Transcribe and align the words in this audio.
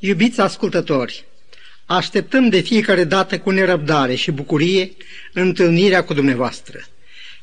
Iubiți 0.00 0.40
ascultători, 0.40 1.24
așteptăm 1.86 2.48
de 2.48 2.60
fiecare 2.60 3.04
dată 3.04 3.38
cu 3.38 3.50
nerăbdare 3.50 4.14
și 4.14 4.30
bucurie 4.30 4.90
întâlnirea 5.32 6.04
cu 6.04 6.14
dumneavoastră. 6.14 6.78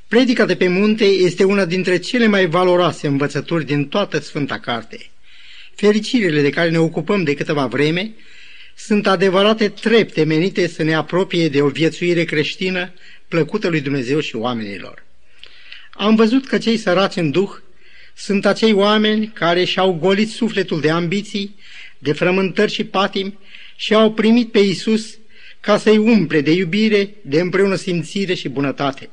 Predica 0.08 0.46
de 0.46 0.56
pe 0.56 0.68
munte 0.68 1.04
este 1.04 1.44
una 1.44 1.66
dintre 1.66 1.98
cele 1.98 2.28
mai 2.28 2.46
valoroase 2.46 3.08
învățături 3.08 3.66
din 3.66 3.88
toată 3.88 4.20
Sfânta 4.20 4.60
Carte. 4.60 5.10
Fericirile 5.76 6.42
de 6.42 6.50
care 6.50 6.70
ne 6.70 6.80
ocupăm 6.80 7.24
de 7.24 7.34
câteva 7.34 7.66
vreme 7.66 8.12
sunt 8.76 9.08
adevărate 9.08 9.70
trepte 9.70 10.24
menite 10.24 10.68
să 10.68 10.84
ne 10.84 10.94
apropie 10.94 11.50
de 11.50 11.62
o 11.62 11.68
viețuire 11.68 12.24
creștină 12.24 12.94
plăcută 13.28 13.68
lui 13.68 13.82
Dumnezeu 13.82 14.20
și 14.20 14.36
oamenilor. 14.36 15.04
Am 15.92 16.16
văzut 16.16 16.48
că 16.48 16.58
cei 16.58 16.78
săraci 16.78 17.16
în 17.16 17.32
duh 17.32 17.52
sunt 18.18 18.46
acei 18.46 18.74
oameni 18.74 19.28
care 19.28 19.64
și-au 19.64 19.94
golit 19.94 20.30
sufletul 20.30 20.82
de 20.82 20.90
ambiții, 20.90 21.56
de 22.06 22.14
frământări 22.14 22.72
și 22.72 22.84
patimi 22.84 23.38
și 23.76 23.94
au 23.94 24.14
primit 24.14 24.52
pe 24.52 24.60
Isus 24.60 25.18
ca 25.60 25.78
să-i 25.78 25.98
umple 25.98 26.42
de 26.42 26.52
iubire, 26.52 27.16
de 27.22 27.40
împreună 27.40 27.76
simțire 27.76 28.34
și 28.34 28.50
bunătate. 28.50 29.10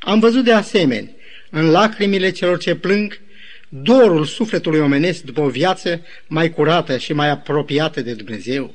Am 0.00 0.20
văzut 0.20 0.44
de 0.44 0.52
asemenea, 0.52 1.10
în 1.50 1.70
lacrimile 1.70 2.30
celor 2.30 2.58
ce 2.58 2.74
plâng, 2.74 3.20
dorul 3.68 4.24
sufletului 4.24 4.80
omenesc 4.80 5.22
după 5.22 5.40
o 5.40 5.48
viață 5.48 6.06
mai 6.26 6.50
curată 6.50 6.98
și 6.98 7.12
mai 7.12 7.28
apropiată 7.28 8.00
de 8.00 8.14
Dumnezeu. 8.14 8.74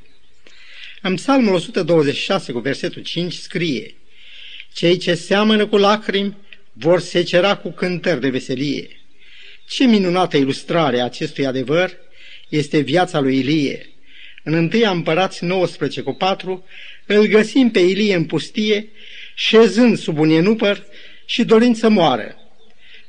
În 1.02 1.16
Psalmul 1.16 1.54
126 1.54 2.52
cu 2.52 2.60
versetul 2.60 3.02
5 3.02 3.34
scrie 3.34 3.96
Cei 4.74 4.98
ce 4.98 5.14
seamănă 5.14 5.68
cu 5.68 5.78
lacrimi 5.78 6.38
vor 6.74 7.00
secera 7.00 7.56
cu 7.56 7.72
cântări 7.72 8.20
de 8.20 8.30
veselie. 8.30 8.88
Ce 9.68 9.84
minunată 9.86 10.38
ilustrare 10.38 11.00
a 11.00 11.04
acestui 11.04 11.46
adevăr 11.46 12.04
este 12.50 12.80
viața 12.80 13.20
lui 13.20 13.38
Ilie. 13.38 13.90
În 14.44 14.54
1 14.54 14.92
Împărați 14.92 15.44
19 15.44 16.02
cu 16.02 16.14
4 16.14 16.66
îl 17.06 17.26
găsim 17.26 17.72
pe 17.72 17.80
Ilie 17.80 18.16
în 18.16 18.26
pustie, 18.26 18.88
șezând 19.36 19.98
sub 19.98 20.18
un 20.18 20.30
enupăr 20.30 20.86
și 21.26 21.44
dorind 21.44 21.76
să 21.76 21.90
moară. 21.90 22.36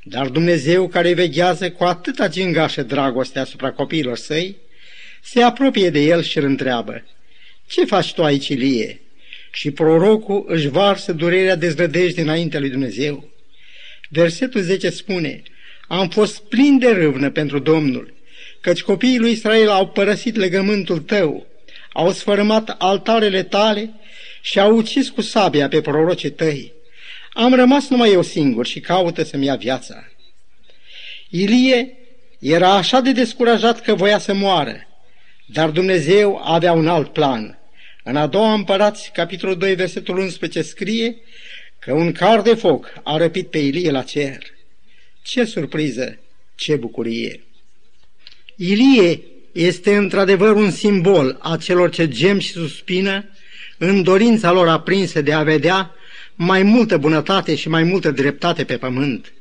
Dar 0.02 0.28
Dumnezeu, 0.28 0.88
care 0.88 1.12
veghează 1.12 1.70
cu 1.70 1.84
atâta 1.84 2.28
gingașă 2.28 2.82
dragoste 2.82 3.38
asupra 3.38 3.72
copiilor 3.72 4.16
săi, 4.16 4.56
se 5.22 5.42
apropie 5.42 5.90
de 5.90 6.00
el 6.00 6.22
și 6.22 6.38
îl 6.38 6.44
întreabă, 6.44 7.04
Ce 7.66 7.84
faci 7.84 8.12
tu 8.12 8.24
aici, 8.24 8.48
Ilie?" 8.48 9.00
Și 9.52 9.70
prorocul 9.70 10.44
își 10.48 10.68
varsă 10.68 11.12
durerea 11.12 11.56
dezvădești 11.56 12.20
dinaintea 12.20 12.60
lui 12.60 12.70
Dumnezeu. 12.70 13.30
Versetul 14.08 14.60
10 14.60 14.90
spune, 14.90 15.42
Am 15.88 16.08
fost 16.08 16.42
plin 16.42 16.78
de 16.78 16.90
râvnă 16.90 17.30
pentru 17.30 17.58
Domnul, 17.58 18.15
căci 18.66 18.82
copiii 18.82 19.18
lui 19.18 19.30
Israel 19.30 19.68
au 19.68 19.88
părăsit 19.88 20.36
legământul 20.36 20.98
tău, 20.98 21.46
au 21.92 22.12
sfărâmat 22.12 22.74
altarele 22.78 23.42
tale 23.42 23.94
și 24.40 24.60
au 24.60 24.76
ucis 24.76 25.08
cu 25.08 25.20
sabia 25.20 25.68
pe 25.68 25.80
prorocii 25.80 26.30
tăi. 26.30 26.72
Am 27.32 27.54
rămas 27.54 27.88
numai 27.88 28.12
eu 28.12 28.22
singur 28.22 28.66
și 28.66 28.80
caută 28.80 29.22
să-mi 29.22 29.44
ia 29.44 29.56
viața. 29.56 30.08
Ilie 31.28 31.96
era 32.38 32.72
așa 32.72 33.00
de 33.00 33.12
descurajat 33.12 33.80
că 33.80 33.94
voia 33.94 34.18
să 34.18 34.34
moară, 34.34 34.86
dar 35.46 35.70
Dumnezeu 35.70 36.40
avea 36.44 36.72
un 36.72 36.88
alt 36.88 37.12
plan. 37.12 37.58
În 38.04 38.16
a 38.16 38.26
doua 38.26 38.52
împărați, 38.52 39.10
capitolul 39.12 39.58
2, 39.58 39.74
versetul 39.74 40.18
11, 40.18 40.62
scrie 40.62 41.16
că 41.78 41.92
un 41.92 42.12
car 42.12 42.42
de 42.42 42.54
foc 42.54 42.92
a 43.04 43.16
răpit 43.16 43.50
pe 43.50 43.58
Ilie 43.58 43.90
la 43.90 44.02
cer. 44.02 44.38
Ce 45.22 45.44
surpriză, 45.44 46.18
ce 46.54 46.76
bucurie! 46.76 47.45
Ilie 48.56 49.20
este 49.52 49.96
într-adevăr 49.96 50.54
un 50.54 50.70
simbol 50.70 51.38
a 51.40 51.56
celor 51.56 51.90
ce 51.90 52.08
gem 52.08 52.38
și 52.38 52.50
suspină 52.50 53.24
în 53.78 54.02
dorința 54.02 54.52
lor 54.52 54.68
aprinsă 54.68 55.22
de 55.22 55.32
a 55.32 55.42
vedea 55.42 55.94
mai 56.34 56.62
multă 56.62 56.96
bunătate 56.96 57.54
și 57.54 57.68
mai 57.68 57.82
multă 57.82 58.10
dreptate 58.10 58.64
pe 58.64 58.76
pământ. 58.76 59.32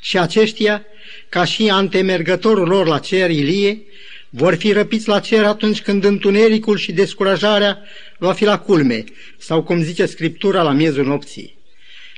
Și 0.00 0.18
aceștia, 0.18 0.84
ca 1.28 1.44
și 1.44 1.68
antemergătorul 1.68 2.68
lor 2.68 2.86
la 2.86 2.98
cer, 2.98 3.30
Ilie, 3.30 3.82
vor 4.30 4.54
fi 4.54 4.72
răpiți 4.72 5.08
la 5.08 5.20
cer 5.20 5.44
atunci 5.44 5.82
când 5.82 6.04
întunericul 6.04 6.76
și 6.76 6.92
descurajarea 6.92 7.78
va 8.18 8.32
fi 8.32 8.44
la 8.44 8.58
culme, 8.58 9.04
sau 9.38 9.62
cum 9.62 9.82
zice 9.82 10.06
Scriptura, 10.06 10.62
la 10.62 10.72
miezul 10.72 11.04
nopții. 11.04 11.56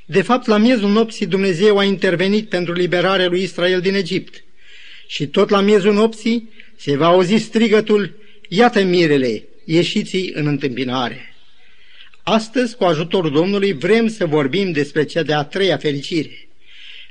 De 0.06 0.22
fapt, 0.22 0.46
la 0.46 0.56
miezul 0.56 0.90
nopții 0.90 1.26
Dumnezeu 1.26 1.78
a 1.78 1.84
intervenit 1.84 2.48
pentru 2.48 2.72
liberarea 2.72 3.28
lui 3.28 3.42
Israel 3.42 3.80
din 3.80 3.94
Egipt. 3.94 4.43
Și 5.06 5.26
tot 5.26 5.48
la 5.48 5.60
miezul 5.60 5.92
nopții 5.92 6.48
se 6.76 6.96
va 6.96 7.06
auzi 7.06 7.36
strigătul, 7.36 8.14
iată 8.48 8.82
mirele, 8.82 9.42
ieșiți 9.64 10.30
în 10.32 10.46
întâmpinare. 10.46 11.34
Astăzi, 12.22 12.76
cu 12.76 12.84
ajutorul 12.84 13.30
Domnului, 13.30 13.72
vrem 13.72 14.08
să 14.08 14.26
vorbim 14.26 14.72
despre 14.72 15.04
cea 15.04 15.22
de-a 15.22 15.42
treia 15.42 15.76
fericire. 15.76 16.48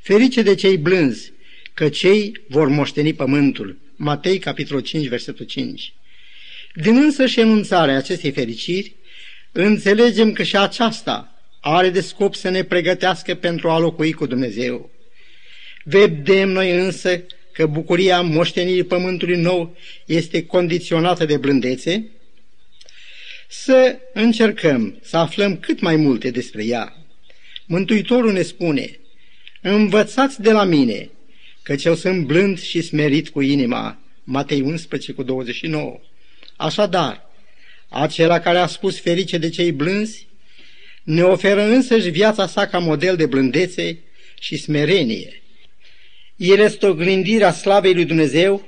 Ferice 0.02 0.42
de 0.42 0.56
cei 0.56 0.78
blânzi, 0.78 1.31
că 1.74 1.90
cei 1.90 2.42
vor 2.48 2.68
moșteni 2.68 3.14
pământul. 3.14 3.78
Matei, 3.96 4.40
capitolul 4.40 4.81
5, 4.81 5.08
versetul 5.08 5.46
5. 5.46 5.94
Din 6.74 6.98
însă 6.98 7.25
și 7.25 7.40
enunțarea 7.40 7.98
acestei 7.98 8.31
fericiri, 8.31 8.96
înțelegem 9.52 10.31
că 10.31 10.44
și 10.44 10.58
aceasta 10.58 11.34
are 11.62 11.90
de 11.90 12.02
scop 12.02 12.36
să 12.36 12.50
ne 12.50 12.64
pregătească 12.64 13.36
pentru 13.36 13.70
a 13.70 13.80
locui 13.80 14.12
cu 14.12 14.25
Dumnezeu. 14.25 14.90
Vedem 15.84 16.50
noi 16.50 16.72
însă 16.72 17.24
că 17.53 17.66
bucuria 17.66 18.22
moștenirii 18.22 18.84
pământului 18.84 19.38
nou 19.38 19.78
este 20.06 20.46
condiționată 20.46 21.25
de 21.25 21.38
blândețe, 21.38 22.08
să 23.50 23.96
încercăm 24.14 25.00
să 25.02 25.18
aflăm 25.18 25.58
cât 25.58 25.80
mai 25.80 25.96
multe 25.96 26.31
despre 26.31 26.66
ea. 26.66 26.97
Mântuitorul 27.66 28.31
ne 28.31 28.42
spune, 28.42 29.00
învățați 29.62 30.42
de 30.42 30.52
la 30.52 30.63
mine, 30.63 31.09
căci 31.62 31.84
eu 31.84 31.96
sunt 31.96 32.25
blând 32.25 32.59
și 32.59 32.81
smerit 32.81 33.30
cu 33.30 33.42
inima. 33.42 34.00
Matei 34.24 34.62
11 34.62 35.12
cu 35.12 35.24
29. 35.24 36.00
Așadar, 36.56 37.30
acela 37.90 38.40
care 38.40 38.58
a 38.58 38.68
spus 38.68 39.00
ferice 39.00 39.38
de 39.38 39.50
cei 39.50 39.72
blânzi, 39.72 40.28
ne 41.03 41.22
oferă 41.22 41.63
însăși 41.63 42.09
viața 42.09 42.47
sa 42.47 42.68
ca 42.68 42.78
model 42.78 43.16
de 43.16 43.25
blândețe 43.25 44.00
și 44.40 44.58
smerenie. 44.58 45.43
El 46.35 46.59
este 46.59 46.85
oglindirea 46.85 47.51
slavei 47.51 47.94
lui 47.94 48.05
Dumnezeu 48.05 48.67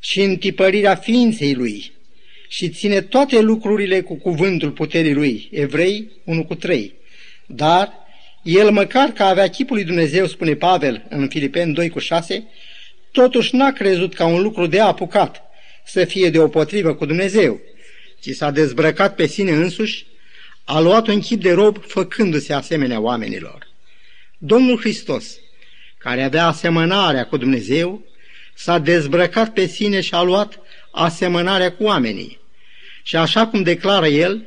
și 0.00 0.20
întipărirea 0.20 0.94
ființei 0.94 1.54
lui 1.54 1.92
și 2.48 2.68
ține 2.68 3.00
toate 3.00 3.40
lucrurile 3.40 4.00
cu 4.00 4.14
cuvântul 4.14 4.70
puterii 4.70 5.14
lui. 5.14 5.48
Evrei 5.52 6.10
1 6.24 6.44
cu 6.44 6.54
3. 6.54 6.92
Dar 7.46 7.92
el 8.42 8.70
măcar 8.70 9.08
că 9.08 9.22
avea 9.22 9.48
chipul 9.48 9.76
lui 9.76 9.84
Dumnezeu, 9.84 10.26
spune 10.26 10.54
Pavel 10.54 11.06
în 11.08 11.28
Filipeni 11.28 11.74
2 11.74 11.88
cu 11.88 11.98
6, 11.98 12.44
totuși 13.12 13.56
n-a 13.56 13.72
crezut 13.72 14.14
ca 14.14 14.26
un 14.26 14.42
lucru 14.42 14.66
de 14.66 14.80
apucat 14.80 15.42
să 15.86 16.04
fie 16.04 16.30
deopotrivă 16.30 16.94
cu 16.94 17.06
Dumnezeu, 17.06 17.60
ci 18.20 18.30
s-a 18.30 18.50
dezbrăcat 18.50 19.14
pe 19.14 19.26
sine 19.26 19.50
însuși, 19.50 20.06
a 20.64 20.80
luat 20.80 21.06
un 21.06 21.20
chip 21.20 21.42
de 21.42 21.52
rob 21.52 21.84
făcându-se 21.86 22.52
asemenea 22.52 23.00
oamenilor. 23.00 23.68
Domnul 24.38 24.78
Hristos 24.78 25.38
care 26.04 26.22
avea 26.22 26.46
asemănarea 26.46 27.26
cu 27.26 27.36
Dumnezeu, 27.36 28.02
s-a 28.54 28.78
dezbrăcat 28.78 29.52
pe 29.52 29.66
sine 29.66 30.00
și 30.00 30.14
a 30.14 30.22
luat 30.22 30.58
asemănarea 30.90 31.72
cu 31.72 31.84
oamenii. 31.84 32.38
Și 33.02 33.16
așa 33.16 33.46
cum 33.46 33.62
declară 33.62 34.06
el, 34.06 34.44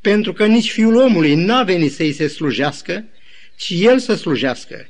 pentru 0.00 0.32
că 0.32 0.46
nici 0.46 0.70
fiul 0.70 0.96
omului 0.96 1.34
n-a 1.34 1.62
venit 1.62 1.92
să-i 1.92 2.12
se 2.12 2.28
slujească, 2.28 3.04
ci 3.56 3.72
el 3.76 3.98
să 3.98 4.14
slujească 4.14 4.88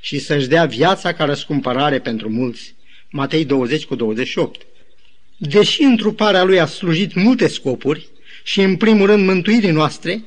și 0.00 0.18
să-și 0.18 0.48
dea 0.48 0.64
viața 0.64 1.12
ca 1.12 1.24
răscumpărare 1.24 1.98
pentru 1.98 2.28
mulți. 2.28 2.74
Matei 3.10 3.44
20 3.44 3.84
cu 3.84 3.94
28. 3.94 4.60
Deși 5.36 5.82
întruparea 5.82 6.44
lui 6.44 6.60
a 6.60 6.66
slujit 6.66 7.14
multe 7.14 7.46
scopuri 7.48 8.08
și 8.42 8.60
în 8.60 8.76
primul 8.76 9.06
rând 9.06 9.26
mântuirii 9.26 9.70
noastre, 9.70 10.24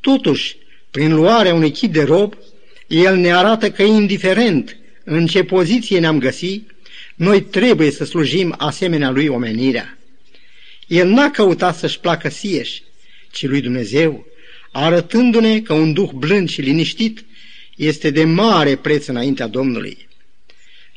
totuși, 0.00 0.56
prin 0.90 1.14
luarea 1.14 1.54
unui 1.54 1.70
chip 1.70 1.92
de 1.92 2.02
rob, 2.02 2.34
el 2.88 3.16
ne 3.16 3.32
arată 3.32 3.70
că, 3.70 3.82
indiferent 3.82 4.76
în 5.04 5.26
ce 5.26 5.44
poziție 5.44 5.98
ne-am 5.98 6.18
găsit, 6.18 6.70
noi 7.14 7.42
trebuie 7.42 7.90
să 7.90 8.04
slujim 8.04 8.54
asemenea 8.58 9.10
lui 9.10 9.26
omenirea. 9.26 9.98
El 10.86 11.08
n-a 11.08 11.30
căutat 11.30 11.76
să-și 11.76 12.00
placă 12.00 12.28
sieși, 12.28 12.82
ci 13.30 13.46
lui 13.46 13.60
Dumnezeu, 13.60 14.26
arătându-ne 14.72 15.60
că 15.60 15.72
un 15.72 15.92
duh 15.92 16.10
blând 16.14 16.48
și 16.48 16.60
liniștit 16.60 17.24
este 17.76 18.10
de 18.10 18.24
mare 18.24 18.76
preț 18.76 19.06
înaintea 19.06 19.46
Domnului. 19.46 20.08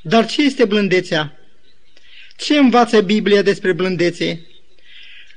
Dar 0.01 0.25
ce 0.25 0.41
este 0.41 0.65
blândețea? 0.65 1.39
Ce 2.37 2.57
învață 2.57 3.01
Biblia 3.01 3.41
despre 3.41 3.73
blândețe? 3.73 4.45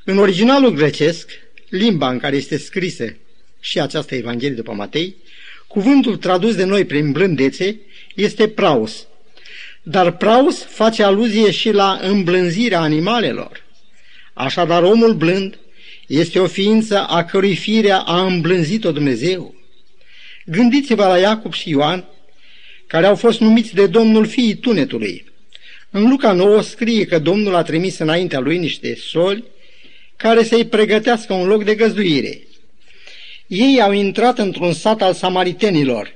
În 0.05 0.19
originalul 0.19 0.71
grecesc, 0.71 1.31
limba 1.69 2.11
în 2.11 2.19
care 2.19 2.37
este 2.37 2.57
scrisă 2.57 3.17
și 3.61 3.81
această 3.81 4.15
Evanghelie 4.15 4.57
după 4.57 4.73
Matei, 4.73 5.17
Cuvântul 5.75 6.17
tradus 6.17 6.55
de 6.55 6.65
noi 6.65 6.85
prin 6.85 7.13
blândețe 7.13 7.81
este 8.15 8.49
praus, 8.49 9.07
dar 9.83 10.17
praus 10.17 10.63
face 10.63 11.03
aluzie 11.03 11.51
și 11.51 11.71
la 11.71 11.99
îmblânzirea 12.03 12.81
animalelor. 12.81 13.65
Așadar, 14.33 14.83
omul 14.83 15.15
blând 15.15 15.59
este 16.07 16.39
o 16.39 16.47
ființă 16.47 17.07
a 17.07 17.25
cărui 17.25 17.57
firea 17.57 17.99
a 17.99 18.25
îmblânzit-o 18.25 18.93
Dumnezeu. 18.93 19.55
Gândiți-vă 20.47 21.05
la 21.05 21.19
Iacob 21.19 21.53
și 21.53 21.69
Ioan, 21.71 22.05
care 22.87 23.07
au 23.07 23.15
fost 23.15 23.41
numiți 23.41 23.75
de 23.75 23.87
Domnul 23.87 24.27
fiii 24.27 24.55
tunetului. 24.55 25.25
În 25.91 26.09
Luca 26.09 26.33
9 26.33 26.63
scrie 26.63 27.05
că 27.05 27.19
Domnul 27.19 27.55
a 27.55 27.63
trimis 27.63 27.99
înaintea 27.99 28.39
lui 28.39 28.59
niște 28.59 28.95
soli 28.95 29.45
care 30.17 30.45
să-i 30.45 30.67
pregătească 30.67 31.33
un 31.33 31.47
loc 31.47 31.65
de 31.65 31.75
găzduire. 31.75 32.44
Ei 33.47 33.81
au 33.81 33.93
intrat 33.93 34.39
într-un 34.39 34.73
sat 34.73 35.03
al 35.03 35.15
samaritenilor, 35.15 36.15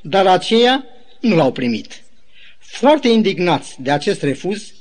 dar 0.00 0.26
aceia 0.26 0.84
nu 1.20 1.36
l-au 1.36 1.52
primit. 1.52 2.02
Foarte 2.58 3.08
indignați 3.08 3.76
de 3.78 3.90
acest 3.90 4.22
refuz, 4.22 4.72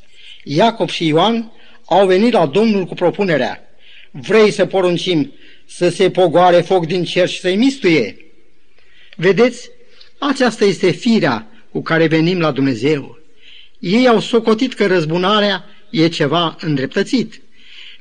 Iacob 0.44 0.90
și 0.90 1.08
Ioan 1.08 1.52
au 1.86 2.08
venit 2.08 2.34
la 2.34 2.46
Domnul 2.46 2.86
cu 2.86 2.94
propunerea, 2.94 3.64
vrei 4.12 4.52
să 4.52 4.66
poruncim 4.66 5.34
să 5.66 5.90
se 5.90 6.12
pogoare 6.12 6.62
foc 6.62 6.86
din 6.86 7.04
cer 7.04 7.28
și 7.28 7.40
să-i 7.40 7.56
mistuie? 7.56 8.18
Vedeți, 9.16 9.70
aceasta 10.20 10.66
este 10.66 10.92
firea 10.92 11.48
cu 11.72 11.82
care 11.82 12.08
venim 12.08 12.40
la 12.40 12.52
Dumnezeu. 12.52 13.20
Ei 13.80 14.08
au 14.08 14.20
socotit 14.20 14.74
că 14.74 14.86
răzbunarea 14.86 15.66
e 15.90 16.08
ceva 16.08 16.56
îndreptățit. 16.60 17.42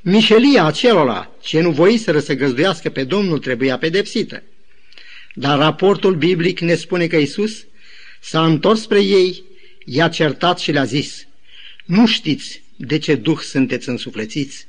Mișelia 0.06 0.64
acelora 0.64 1.30
ce 1.42 1.60
nu 1.60 1.70
voiseră 1.70 2.20
să 2.20 2.34
găzduiască 2.34 2.90
pe 2.90 3.04
Domnul 3.04 3.38
trebuia 3.38 3.78
pedepsită. 3.78 4.42
Dar 5.34 5.58
raportul 5.58 6.14
biblic 6.14 6.60
ne 6.60 6.74
spune 6.74 7.06
că 7.06 7.16
Isus 7.16 7.66
s-a 8.20 8.44
întors 8.44 8.80
spre 8.80 9.02
ei, 9.02 9.42
i-a 9.84 10.08
certat 10.08 10.58
și 10.58 10.72
le-a 10.72 10.84
zis, 10.84 11.26
Nu 11.84 12.06
știți 12.06 12.62
de 12.76 12.98
ce 12.98 13.14
duh 13.14 13.38
sunteți 13.38 13.88
însuflețiți? 13.88 14.66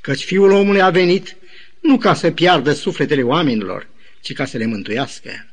Căci 0.00 0.24
Fiul 0.24 0.50
omului 0.50 0.82
a 0.82 0.90
venit 0.90 1.36
nu 1.80 1.98
ca 1.98 2.14
să 2.14 2.30
piardă 2.30 2.72
sufletele 2.72 3.22
oamenilor, 3.22 3.88
ci 4.20 4.32
ca 4.32 4.44
să 4.44 4.56
le 4.56 4.66
mântuiască. 4.66 5.46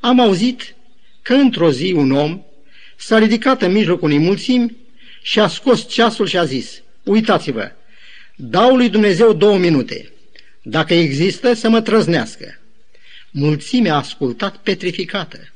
Am 0.00 0.20
auzit 0.20 0.74
că 1.22 1.34
într-o 1.34 1.70
zi 1.70 1.92
un 1.92 2.10
om 2.10 2.42
s-a 2.96 3.18
ridicat 3.18 3.62
în 3.62 3.72
mijlocul 3.72 4.08
unei 4.08 4.18
mulțimi 4.18 4.76
și 5.22 5.40
a 5.40 5.48
scos 5.48 5.88
ceasul 5.88 6.26
și 6.26 6.38
a 6.38 6.44
zis, 6.44 6.82
uitați-vă, 7.02 7.72
dau 8.36 8.76
lui 8.76 8.88
Dumnezeu 8.88 9.32
două 9.32 9.58
minute, 9.58 10.12
dacă 10.62 10.94
există 10.94 11.52
să 11.52 11.68
mă 11.68 11.80
trăznească. 11.80 12.58
Mulțimea 13.30 13.94
a 13.94 13.96
ascultat 13.96 14.56
petrificată. 14.56 15.52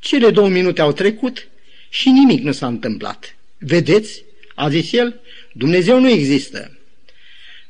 Cele 0.00 0.30
două 0.30 0.48
minute 0.48 0.80
au 0.80 0.92
trecut 0.92 1.48
și 1.88 2.08
nimic 2.08 2.42
nu 2.42 2.52
s-a 2.52 2.66
întâmplat. 2.66 3.36
Vedeți, 3.58 4.22
a 4.54 4.68
zis 4.68 4.92
el, 4.92 5.20
Dumnezeu 5.52 6.00
nu 6.00 6.08
există. 6.08 6.78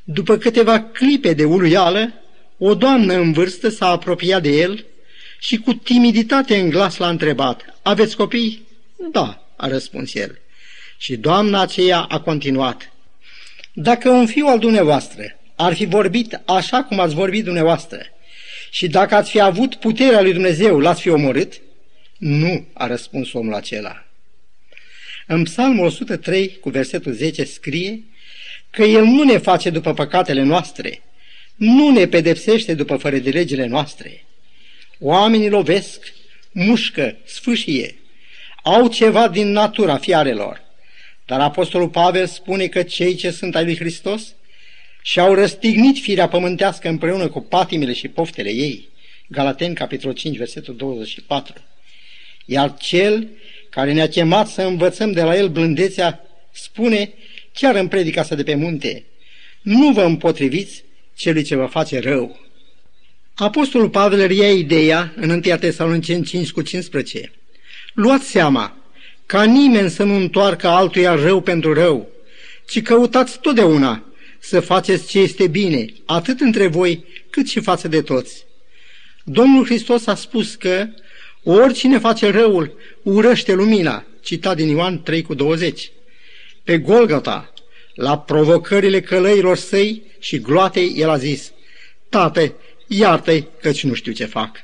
După 0.04 0.36
câteva 0.36 0.82
clipe 0.82 1.32
de 1.32 1.44
uluială, 1.44 2.12
o 2.58 2.74
doamnă 2.74 3.14
în 3.14 3.32
vârstă 3.32 3.68
s-a 3.68 3.86
apropiat 3.86 4.42
de 4.42 4.50
el 4.50 4.84
și 5.38 5.56
cu 5.56 5.72
timiditate 5.72 6.56
în 6.56 6.68
glas 6.68 6.96
l-a 6.96 7.08
întrebat, 7.08 7.78
Aveți 7.82 8.16
copii?" 8.16 8.66
Da," 9.12 9.52
a 9.56 9.68
răspuns 9.68 10.14
el. 10.14 10.38
Și 10.98 11.16
doamna 11.16 11.60
aceea 11.60 12.00
a 12.00 12.20
continuat, 12.20 12.92
Dacă 13.72 14.10
un 14.10 14.26
fiu 14.26 14.46
al 14.46 14.58
dumneavoastră 14.58 15.38
ar 15.56 15.74
fi 15.74 15.84
vorbit 15.84 16.40
așa 16.44 16.84
cum 16.84 17.00
ați 17.00 17.14
vorbit 17.14 17.44
dumneavoastră 17.44 18.00
și 18.70 18.88
dacă 18.88 19.14
ați 19.14 19.30
fi 19.30 19.40
avut 19.40 19.74
puterea 19.74 20.20
lui 20.20 20.32
Dumnezeu, 20.32 20.78
l-ați 20.78 21.00
fi 21.00 21.08
omorât?" 21.08 21.60
Nu," 22.18 22.66
a 22.72 22.86
răspuns 22.86 23.32
omul 23.32 23.54
acela. 23.54 24.04
În 25.26 25.42
Psalmul 25.42 25.86
103, 25.86 26.58
cu 26.60 26.70
versetul 26.70 27.12
10, 27.12 27.44
scrie 27.44 28.04
că 28.70 28.82
El 28.82 29.04
nu 29.04 29.22
ne 29.22 29.38
face 29.38 29.70
după 29.70 29.94
păcatele 29.94 30.42
noastre, 30.42 31.02
nu 31.56 31.90
ne 31.90 32.06
pedepsește 32.06 32.74
după 32.74 32.96
fără 32.96 33.18
de 33.18 33.30
legile 33.30 33.66
noastre. 33.66 34.24
Oamenii 34.98 35.48
lovesc, 35.48 36.12
mușcă, 36.52 37.16
sfâșie, 37.24 37.94
au 38.62 38.88
ceva 38.88 39.28
din 39.28 39.52
natura 39.52 39.96
fiarelor. 39.96 40.69
Dar 41.30 41.40
Apostolul 41.40 41.88
Pavel 41.88 42.26
spune 42.26 42.66
că 42.66 42.82
cei 42.82 43.14
ce 43.14 43.30
sunt 43.30 43.56
ai 43.56 43.64
lui 43.64 43.76
Hristos 43.76 44.34
și-au 45.02 45.34
răstignit 45.34 45.98
firea 45.98 46.28
pământească 46.28 46.88
împreună 46.88 47.28
cu 47.28 47.40
patimile 47.40 47.92
și 47.92 48.08
poftele 48.08 48.50
ei. 48.50 48.88
Galaten, 49.28 49.74
capitolul 49.74 50.14
5, 50.14 50.36
versetul 50.36 50.76
24. 50.76 51.54
Iar 52.44 52.76
cel 52.76 53.28
care 53.68 53.92
ne-a 53.92 54.08
chemat 54.08 54.48
să 54.48 54.62
învățăm 54.62 55.12
de 55.12 55.22
la 55.22 55.36
el 55.36 55.48
blândețea, 55.48 56.20
spune, 56.52 57.12
chiar 57.52 57.74
în 57.74 57.88
predica 57.88 58.22
sa 58.22 58.34
de 58.34 58.42
pe 58.42 58.54
munte, 58.54 59.04
nu 59.62 59.90
vă 59.90 60.02
împotriviți 60.02 60.84
celui 61.16 61.42
ce 61.42 61.54
vă 61.54 61.66
face 61.66 61.98
rău. 61.98 62.40
Apostolul 63.34 63.90
Pavel 63.90 64.26
ria 64.26 64.50
ideea 64.52 65.12
în 65.16 65.30
1 65.30 65.40
Tesaloniceni 65.40 66.24
5 66.24 66.50
cu 66.50 66.62
15. 66.62 67.32
Luați 67.94 68.30
seama 68.30 68.79
ca 69.30 69.44
nimeni 69.44 69.90
să 69.90 70.02
nu 70.02 70.14
întoarcă 70.14 70.66
altuia 70.68 71.14
rău 71.14 71.40
pentru 71.40 71.72
rău, 71.72 72.08
ci 72.66 72.82
căutați 72.82 73.40
totdeauna 73.40 74.04
să 74.38 74.60
faceți 74.60 75.06
ce 75.06 75.18
este 75.18 75.46
bine, 75.46 75.86
atât 76.06 76.40
între 76.40 76.66
voi 76.66 77.04
cât 77.30 77.48
și 77.48 77.60
față 77.60 77.88
de 77.88 78.02
toți. 78.02 78.44
Domnul 79.24 79.64
Hristos 79.64 80.06
a 80.06 80.14
spus 80.14 80.54
că 80.54 80.86
oricine 81.42 81.98
face 81.98 82.30
răul 82.30 82.76
urăște 83.02 83.52
lumina, 83.54 84.04
citat 84.22 84.56
din 84.56 84.68
Ioan 84.68 85.02
3 85.02 85.22
cu 85.22 85.34
20. 85.34 85.90
Pe 86.64 86.78
Golgota, 86.78 87.52
la 87.94 88.18
provocările 88.18 89.00
călăilor 89.00 89.56
săi 89.56 90.02
și 90.18 90.38
gloatei, 90.38 90.94
el 90.96 91.08
a 91.08 91.16
zis, 91.16 91.52
Tate, 92.08 92.54
iartă-i 92.86 93.46
căci 93.60 93.84
nu 93.84 93.94
știu 93.94 94.12
ce 94.12 94.24
fac. 94.24 94.56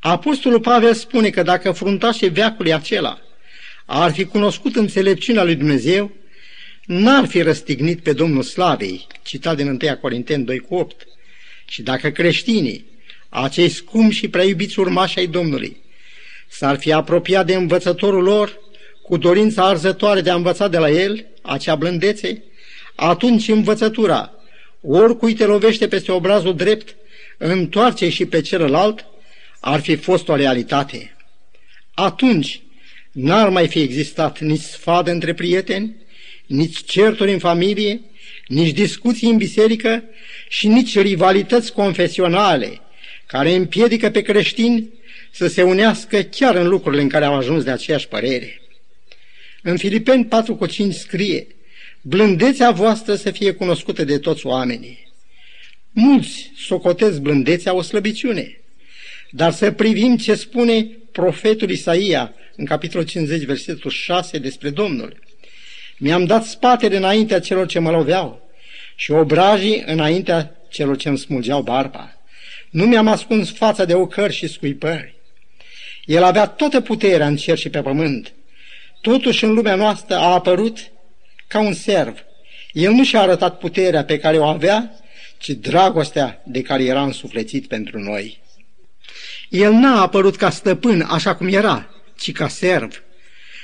Apostolul 0.00 0.60
Pavel 0.60 0.94
spune 0.94 1.30
că 1.30 1.42
dacă 1.42 1.70
fruntașii 1.70 2.28
veacului 2.28 2.72
acela 2.72 3.20
ar 3.92 4.12
fi 4.12 4.24
cunoscut 4.24 4.76
înțelepciunea 4.76 5.44
lui 5.44 5.54
Dumnezeu, 5.54 6.10
n-ar 6.84 7.26
fi 7.26 7.42
răstignit 7.42 8.00
pe 8.00 8.12
Domnul 8.12 8.42
Slavei, 8.42 9.06
citat 9.22 9.56
din 9.56 9.68
1 9.68 9.96
Corinteni 10.00 10.44
2 10.44 10.58
cu 10.58 10.74
8. 10.74 11.06
Și 11.68 11.82
dacă 11.82 12.10
creștinii, 12.10 12.84
acei 13.28 13.68
scumpi 13.68 14.14
și 14.14 14.28
prea 14.28 14.44
iubiți 14.44 14.80
urmași 14.80 15.18
ai 15.18 15.26
Domnului, 15.26 15.76
s-ar 16.48 16.78
fi 16.78 16.92
apropiat 16.92 17.46
de 17.46 17.54
învățătorul 17.54 18.22
lor 18.22 18.58
cu 19.02 19.16
dorința 19.16 19.66
arzătoare 19.66 20.20
de 20.20 20.30
a 20.30 20.34
învăța 20.34 20.68
de 20.68 20.78
la 20.78 20.90
el 20.90 21.26
acea 21.42 21.74
blândețe, 21.74 22.42
atunci 22.94 23.48
învățătura, 23.48 24.32
oricui 24.80 25.34
te 25.34 25.44
lovește 25.44 25.88
peste 25.88 26.12
obrazul 26.12 26.56
drept, 26.56 26.96
întoarce 27.38 28.08
și 28.08 28.26
pe 28.26 28.40
celălalt, 28.40 29.04
ar 29.60 29.80
fi 29.80 29.96
fost 29.96 30.28
o 30.28 30.34
realitate. 30.34 31.16
Atunci 31.94 32.60
n-ar 33.12 33.48
mai 33.48 33.68
fi 33.68 33.80
existat 33.80 34.40
nici 34.40 34.60
sfadă 34.60 35.10
între 35.10 35.34
prieteni, 35.34 35.94
nici 36.46 36.84
certuri 36.84 37.32
în 37.32 37.38
familie, 37.38 38.00
nici 38.46 38.72
discuții 38.74 39.30
în 39.30 39.36
biserică 39.36 40.02
și 40.48 40.68
nici 40.68 40.98
rivalități 40.98 41.72
confesionale 41.72 42.80
care 43.26 43.54
împiedică 43.54 44.10
pe 44.10 44.20
creștini 44.20 44.88
să 45.30 45.46
se 45.46 45.62
unească 45.62 46.22
chiar 46.22 46.54
în 46.54 46.68
lucrurile 46.68 47.02
în 47.02 47.08
care 47.08 47.24
au 47.24 47.34
ajuns 47.34 47.64
de 47.64 47.70
aceeași 47.70 48.08
părere. 48.08 48.60
În 49.62 49.76
Filipeni 49.76 50.24
4 50.24 50.56
cu 50.56 50.66
5 50.66 50.94
scrie, 50.94 51.46
blândețea 52.00 52.70
voastră 52.70 53.14
să 53.14 53.30
fie 53.30 53.52
cunoscută 53.52 54.04
de 54.04 54.18
toți 54.18 54.46
oamenii. 54.46 55.08
Mulți 55.90 56.50
socotesc 56.56 57.20
blândețea 57.20 57.74
o 57.74 57.82
slăbiciune, 57.82 58.60
dar 59.30 59.52
să 59.52 59.70
privim 59.70 60.16
ce 60.16 60.34
spune 60.34 60.88
profetul 61.12 61.70
Isaia 61.70 62.34
în 62.56 62.64
capitolul 62.64 63.06
50, 63.06 63.42
versetul 63.42 63.90
6 63.90 64.38
despre 64.38 64.70
Domnul. 64.70 65.18
Mi-am 65.98 66.24
dat 66.24 66.44
spatele 66.44 66.96
înaintea 66.96 67.40
celor 67.40 67.66
ce 67.66 67.78
mă 67.78 67.90
loveau 67.90 68.50
și 68.94 69.10
obrajii 69.10 69.82
înaintea 69.86 70.56
celor 70.68 70.96
ce 70.96 71.08
îmi 71.08 71.18
smulgeau 71.18 71.62
barba. 71.62 72.14
Nu 72.70 72.86
mi-am 72.86 73.08
ascuns 73.08 73.52
fața 73.52 73.84
de 73.84 73.94
ocări 73.94 74.32
și 74.32 74.46
scuipări. 74.46 75.14
El 76.04 76.22
avea 76.22 76.46
toată 76.46 76.80
puterea 76.80 77.26
în 77.26 77.36
cer 77.36 77.58
și 77.58 77.68
pe 77.68 77.82
pământ. 77.82 78.32
Totuși 79.00 79.44
în 79.44 79.54
lumea 79.54 79.74
noastră 79.74 80.16
a 80.16 80.32
apărut 80.32 80.78
ca 81.46 81.60
un 81.60 81.72
serv. 81.72 82.24
El 82.72 82.92
nu 82.92 83.04
și-a 83.04 83.20
arătat 83.20 83.58
puterea 83.58 84.04
pe 84.04 84.18
care 84.18 84.38
o 84.38 84.44
avea, 84.44 84.92
ci 85.38 85.48
dragostea 85.50 86.42
de 86.44 86.62
care 86.62 86.84
era 86.84 87.02
însuflețit 87.02 87.66
pentru 87.66 87.98
noi. 87.98 88.40
El 89.50 89.72
n-a 89.72 90.00
apărut 90.00 90.36
ca 90.36 90.50
stăpân, 90.50 91.00
așa 91.00 91.34
cum 91.34 91.48
era, 91.48 91.90
ci 92.18 92.32
ca 92.32 92.48
serv. 92.48 93.02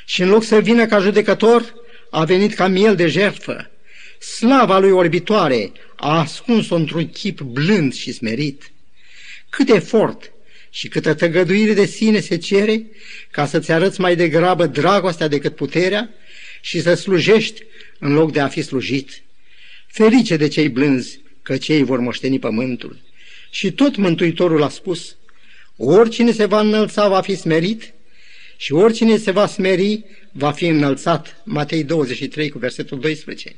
Și 0.04 0.22
în 0.22 0.28
loc 0.28 0.44
să 0.44 0.60
vină 0.60 0.86
ca 0.86 0.98
judecător, 0.98 1.74
a 2.10 2.24
venit 2.24 2.54
ca 2.54 2.66
miel 2.66 2.96
de 2.96 3.06
jertfă. 3.06 3.70
Slava 4.18 4.78
lui 4.78 4.90
orbitoare 4.90 5.72
a 5.96 6.18
ascuns-o 6.18 6.74
într-un 6.74 7.08
chip 7.08 7.40
blând 7.40 7.94
și 7.94 8.12
smerit. 8.12 8.70
Cât 9.48 9.68
efort 9.68 10.32
și 10.70 10.88
câtă 10.88 11.14
tăgăduire 11.14 11.74
de 11.74 11.86
sine 11.86 12.20
se 12.20 12.36
cere 12.36 12.86
ca 13.30 13.46
să-ți 13.46 13.72
arăți 13.72 14.00
mai 14.00 14.16
degrabă 14.16 14.66
dragostea 14.66 15.28
decât 15.28 15.54
puterea 15.54 16.10
și 16.60 16.80
să 16.80 16.94
slujești 16.94 17.62
în 17.98 18.12
loc 18.12 18.32
de 18.32 18.40
a 18.40 18.48
fi 18.48 18.62
slujit. 18.62 19.22
Ferice 19.86 20.36
de 20.36 20.48
cei 20.48 20.68
blânzi, 20.68 21.20
că 21.42 21.56
cei 21.56 21.82
vor 21.82 21.98
moșteni 21.98 22.38
pământul. 22.38 22.98
Și 23.50 23.72
tot 23.72 23.96
Mântuitorul 23.96 24.62
a 24.62 24.68
spus, 24.68 25.16
oricine 25.76 26.32
se 26.32 26.44
va 26.44 26.60
înălța 26.60 27.08
va 27.08 27.20
fi 27.20 27.34
smerit 27.34 27.94
și 28.56 28.72
oricine 28.72 29.16
se 29.16 29.30
va 29.30 29.46
smeri 29.46 30.04
va 30.32 30.50
fi 30.50 30.66
înălțat. 30.66 31.42
Matei 31.44 31.84
23 31.84 32.48
cu 32.48 32.58
versetul 32.58 32.98
12. 32.98 33.56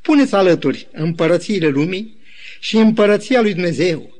Puneți 0.00 0.34
alături 0.34 0.86
împărățiile 0.92 1.68
lumii 1.68 2.16
și 2.60 2.76
împărăția 2.76 3.40
lui 3.40 3.52
Dumnezeu. 3.52 4.12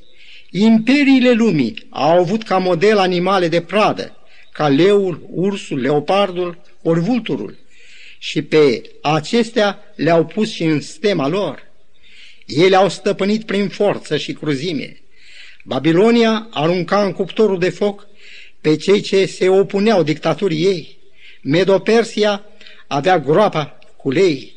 Imperiile 0.50 1.33
lumii 1.33 1.87
au 1.90 2.18
avut 2.18 2.42
ca 2.42 2.59
model 2.59 2.99
animale 2.99 3.49
de 3.49 3.61
pradă, 3.61 4.16
ca 4.52 4.68
leul, 4.68 5.26
ursul, 5.30 5.80
leopardul, 5.80 6.59
ori 6.83 7.00
vulturul. 7.00 7.59
Și 8.18 8.42
pe 8.42 8.83
acestea 9.02 9.78
le-au 9.94 10.26
pus 10.26 10.52
și 10.52 10.62
în 10.62 10.80
stema 10.80 11.28
lor. 11.28 11.62
Ele 12.47 12.76
au 12.76 12.88
stăpânit 12.88 13.44
prin 13.44 13.68
forță 13.68 14.16
și 14.16 14.33
cruzime. 14.33 14.97
Babilonia 15.66 16.49
arunca 16.50 17.04
în 17.04 17.12
cuptorul 17.12 17.59
de 17.59 17.71
foc 17.71 18.06
pe 18.61 18.76
cei 18.76 19.00
ce 19.00 19.26
se 19.26 19.49
opuneau 19.49 20.02
dictaturii 20.02 20.64
ei. 20.64 20.99
Medopersia 21.42 22.44
avea 22.87 23.18
groapa 23.18 23.78
cu 23.97 24.11
lei, 24.11 24.52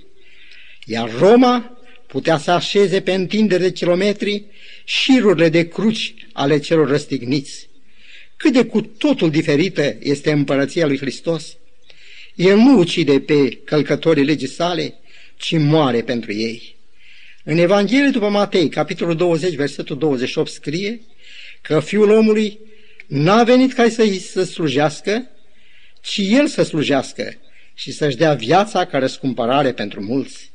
iar 0.85 1.11
Roma 1.19 1.77
putea 2.07 2.37
să 2.37 2.51
așeze 2.51 3.01
pe 3.01 3.13
întindere 3.13 3.63
de 3.63 3.71
kilometri 3.71 4.45
șirurile 4.83 5.49
de 5.49 5.67
cruci 5.67 6.13
ale 6.33 6.59
celor 6.59 6.87
răstigniți. 6.87 7.69
Cât 8.37 8.53
de 8.53 8.65
cu 8.65 8.81
totul 8.81 9.29
diferită 9.29 9.95
este 9.99 10.31
împărăția 10.31 10.85
lui 10.85 10.97
Hristos. 10.97 11.57
El 12.35 12.57
nu 12.57 12.77
ucide 12.77 13.19
pe 13.19 13.49
călcătorii 13.49 14.23
legii 14.23 14.47
sale, 14.47 14.93
ci 15.37 15.57
moare 15.57 16.01
pentru 16.01 16.33
ei. 16.33 16.76
În 17.49 17.57
Evanghelie 17.57 18.09
după 18.09 18.29
Matei, 18.29 18.69
capitolul 18.69 19.15
20, 19.15 19.53
versetul 19.53 19.97
28, 19.97 20.51
scrie 20.51 21.01
că 21.61 21.79
Fiul 21.79 22.09
omului 22.09 22.59
n-a 23.05 23.43
venit 23.43 23.73
ca 23.73 23.89
să-i 23.89 24.17
să 24.19 24.43
slujească, 24.43 25.29
ci 26.01 26.17
El 26.17 26.47
să 26.47 26.63
slujească 26.63 27.33
și 27.73 27.91
să-și 27.91 28.17
dea 28.17 28.33
viața 28.33 28.85
ca 28.85 28.97
răscumpărare 28.97 29.71
pentru 29.71 30.01
mulți. 30.01 30.51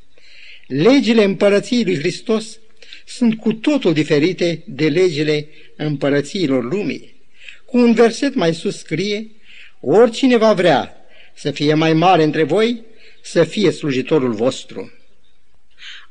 Legile 0.67 1.25
împărăției 1.25 1.85
lui 1.85 1.99
Hristos 1.99 2.59
sunt 3.07 3.39
cu 3.39 3.53
totul 3.53 3.93
diferite 3.93 4.63
de 4.67 4.89
legile 4.89 5.49
împărățiilor 5.77 6.65
lumii. 6.65 7.15
Cu 7.65 7.79
un 7.79 7.95
verset 7.95 8.35
mai 8.35 8.55
sus 8.55 8.79
scrie, 8.79 9.31
oricine 9.81 10.37
va 10.37 10.53
vrea 10.53 10.97
să 11.35 11.51
fie 11.51 11.75
mai 11.75 11.93
mare 11.93 12.23
între 12.23 12.43
voi, 12.43 12.85
să 13.23 13.45
fie 13.45 13.71
slujitorul 13.71 14.33
vostru. 14.33 14.93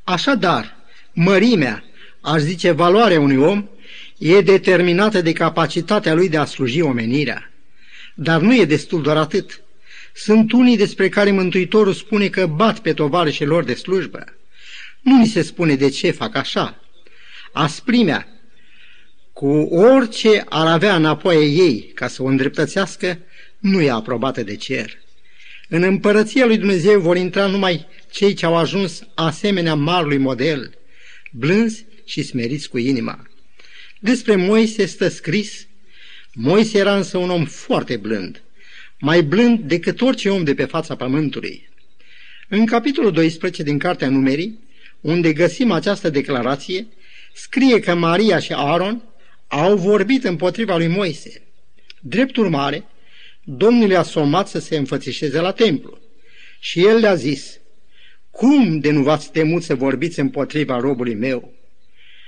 Așadar, 0.04 0.76
mărimea, 1.14 1.84
aș 2.22 2.42
zice 2.42 2.72
valoarea 2.72 3.20
unui 3.20 3.38
om, 3.38 3.68
e 4.18 4.42
determinată 4.42 5.22
de 5.22 5.32
capacitatea 5.32 6.14
lui 6.14 6.30
de 6.30 6.38
a 6.38 6.46
sluji 6.46 6.82
omenirea. 6.82 7.52
Dar 8.14 8.42
nu 8.42 8.56
e 8.56 8.66
destul 8.66 9.02
doar 9.02 9.18
atât. 9.18 9.62
Sunt 10.14 10.52
unii 10.52 10.78
despre 10.78 11.10
care 11.10 11.32
Mântuitorul 11.32 11.94
spune 11.94 12.28
că 12.28 12.46
bat 12.46 12.80
pe 12.80 12.94
tovarășii 12.94 13.46
lor 13.46 13.64
de 13.64 13.74
slujbă. 13.74 14.24
Nu 15.02 15.18
ni 15.18 15.28
se 15.28 15.42
spune 15.42 15.76
de 15.76 15.90
ce 15.90 16.12
fac 16.12 16.36
așa. 16.36 16.80
Asprimea, 17.52 18.28
cu 19.34 19.48
orice 19.72 20.46
ar 20.50 20.68
avea 20.68 20.96
înapoi 20.96 21.56
ei 21.56 21.92
ca 21.96 22.08
să 22.08 22.24
o 22.24 22.26
îndreptățească, 22.26 23.20
nu 23.60 23.82
e 23.82 23.92
aprobată 23.92 24.44
de 24.44 24.56
cer. 24.56 25.00
În 25.70 25.84
împărăția 25.84 26.46
lui 26.46 26.58
Dumnezeu 26.58 27.00
vor 27.00 27.18
intra 27.18 27.46
numai 27.46 27.88
cei 28.12 28.34
ce 28.34 28.46
au 28.46 28.56
ajuns 28.56 29.04
asemenea 29.14 29.76
marului 29.76 30.18
model, 30.18 30.78
blânzi 31.32 31.86
și 32.06 32.24
smeriți 32.24 32.70
cu 32.70 32.78
inima. 32.78 33.28
Despre 34.00 34.36
Moise 34.36 34.86
stă 34.86 35.08
scris, 35.08 35.68
Moise 36.34 36.78
era 36.78 36.96
însă 36.96 37.18
un 37.18 37.30
om 37.30 37.46
foarte 37.46 37.98
blând, 37.98 38.44
mai 39.00 39.24
blând 39.24 39.60
decât 39.60 40.02
orice 40.02 40.30
om 40.30 40.44
de 40.44 40.54
pe 40.54 40.66
fața 40.66 40.96
pământului. 40.96 41.70
În 42.50 42.66
capitolul 42.66 43.12
12 43.12 43.64
din 43.64 43.78
Cartea 43.78 44.10
Numerii, 44.10 44.60
unde 45.02 45.34
găsim 45.34 45.72
această 45.72 46.10
declarație, 46.10 46.88
scrie 47.34 47.80
că 47.80 47.96
Maria 47.96 48.40
și 48.40 48.54
Aaron 48.54 49.04
au 49.48 49.78
vorbit 49.78 50.24
împotriva 50.24 50.78
lui 50.78 50.88
Moise. 50.88 51.42
Drept 52.00 52.36
urmare, 52.38 52.86
Domnul 53.44 53.88
le-a 53.88 54.04
somat 54.04 54.48
să 54.48 54.60
se 54.60 54.78
înfățișeze 54.78 55.40
la 55.40 55.52
templu. 55.52 56.00
Și 56.60 56.86
el 56.86 56.98
le-a 56.98 57.16
zis, 57.16 57.60
cum 58.42 58.80
de 58.80 58.92
nu 58.92 59.02
v-ați 59.04 59.32
temut 59.32 59.64
să 59.64 59.76
vorbiți 59.76 60.20
împotriva 60.20 60.80
robului 60.80 61.14
meu? 61.14 61.54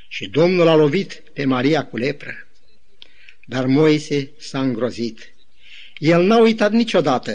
Și 0.07 0.27
Domnul 0.27 0.67
a 0.67 0.75
lovit 0.75 1.23
pe 1.33 1.45
Maria 1.45 1.85
cu 1.85 1.97
lepră. 1.97 2.47
Dar 3.45 3.65
Moise 3.65 4.31
s-a 4.37 4.61
îngrozit. 4.61 5.33
El 5.97 6.23
n-a 6.23 6.37
uitat 6.37 6.71
niciodată 6.71 7.33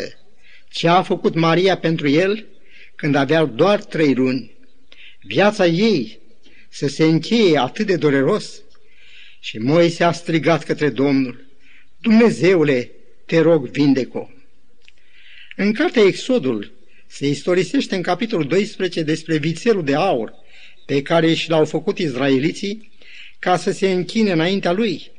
ce 0.70 0.88
a 0.88 1.02
făcut 1.02 1.34
Maria 1.34 1.78
pentru 1.78 2.08
el 2.08 2.46
când 2.94 3.14
avea 3.14 3.44
doar 3.44 3.82
trei 3.82 4.14
luni. 4.14 4.52
Viața 5.22 5.66
ei 5.66 6.18
să 6.68 6.86
se 6.86 7.04
încheie 7.04 7.58
atât 7.58 7.86
de 7.86 7.96
dureros. 7.96 8.62
Și 9.40 9.58
Moise 9.58 10.04
a 10.04 10.12
strigat 10.12 10.64
către 10.64 10.90
Domnul, 10.90 11.46
Dumnezeule, 12.00 12.90
te 13.26 13.40
rog, 13.40 13.68
vindeco. 13.68 14.30
În 15.56 15.72
cartea 15.72 16.02
Exodul 16.02 16.76
se 17.08 17.26
istorisește 17.26 17.94
în 17.94 18.02
capitolul 18.02 18.46
12 18.46 19.02
despre 19.02 19.36
vițelul 19.36 19.84
de 19.84 19.94
aur 19.94 20.34
pe 20.86 21.02
care 21.02 21.34
și 21.34 21.50
l-au 21.50 21.64
făcut 21.64 21.98
izraeliții 21.98 22.92
ca 23.38 23.56
să 23.56 23.70
se 23.70 23.92
închine 23.92 24.32
înaintea 24.32 24.72
lui. 24.72 25.10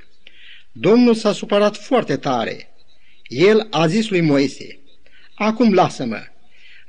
Domnul 0.71 1.15
s-a 1.15 1.33
supărat 1.33 1.77
foarte 1.77 2.17
tare. 2.17 2.69
El 3.27 3.67
a 3.69 3.87
zis 3.87 4.09
lui 4.09 4.21
Moise, 4.21 4.79
Acum 5.33 5.73
lasă-mă, 5.73 6.23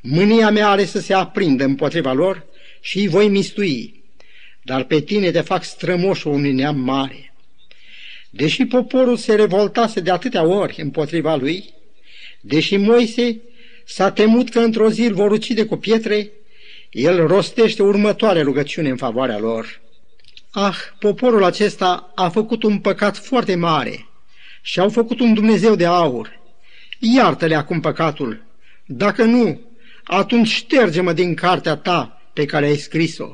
mânia 0.02 0.50
mea 0.50 0.68
are 0.68 0.84
să 0.84 1.00
se 1.00 1.14
aprindă 1.14 1.64
împotriva 1.64 2.12
lor 2.12 2.46
și 2.80 2.98
îi 2.98 3.08
voi 3.08 3.28
mistui, 3.28 4.04
dar 4.62 4.84
pe 4.84 5.00
tine 5.00 5.30
te 5.30 5.40
fac 5.40 5.64
strămoșul 5.64 6.32
unui 6.32 6.52
neam 6.52 6.80
mare. 6.80 7.34
Deși 8.30 8.64
poporul 8.64 9.16
se 9.16 9.34
revoltase 9.34 10.00
de 10.00 10.10
atâtea 10.10 10.46
ori 10.46 10.80
împotriva 10.80 11.36
lui, 11.36 11.74
deși 12.40 12.76
Moise 12.76 13.40
s-a 13.90 14.10
temut 14.10 14.50
că 14.50 14.58
într-o 14.58 14.90
zi 14.90 15.02
îl 15.02 15.14
vor 15.14 15.30
ucide 15.30 15.64
cu 15.64 15.76
pietre, 15.76 16.30
el 16.90 17.26
rostește 17.26 17.82
următoarea 17.82 18.42
rugăciune 18.42 18.88
în 18.88 18.96
favoarea 18.96 19.38
lor. 19.38 19.80
Ah, 20.50 20.76
poporul 20.98 21.44
acesta 21.44 22.12
a 22.14 22.28
făcut 22.28 22.62
un 22.62 22.78
păcat 22.78 23.16
foarte 23.16 23.54
mare 23.54 24.06
și 24.62 24.80
au 24.80 24.88
făcut 24.88 25.20
un 25.20 25.34
Dumnezeu 25.34 25.74
de 25.74 25.84
aur. 25.84 26.40
Iartă-le 26.98 27.54
acum 27.54 27.80
păcatul. 27.80 28.44
Dacă 28.86 29.24
nu, 29.24 29.60
atunci 30.04 30.48
șterge-mă 30.48 31.12
din 31.12 31.34
cartea 31.34 31.76
ta 31.76 32.30
pe 32.32 32.44
care 32.44 32.66
ai 32.66 32.76
scris-o. 32.76 33.28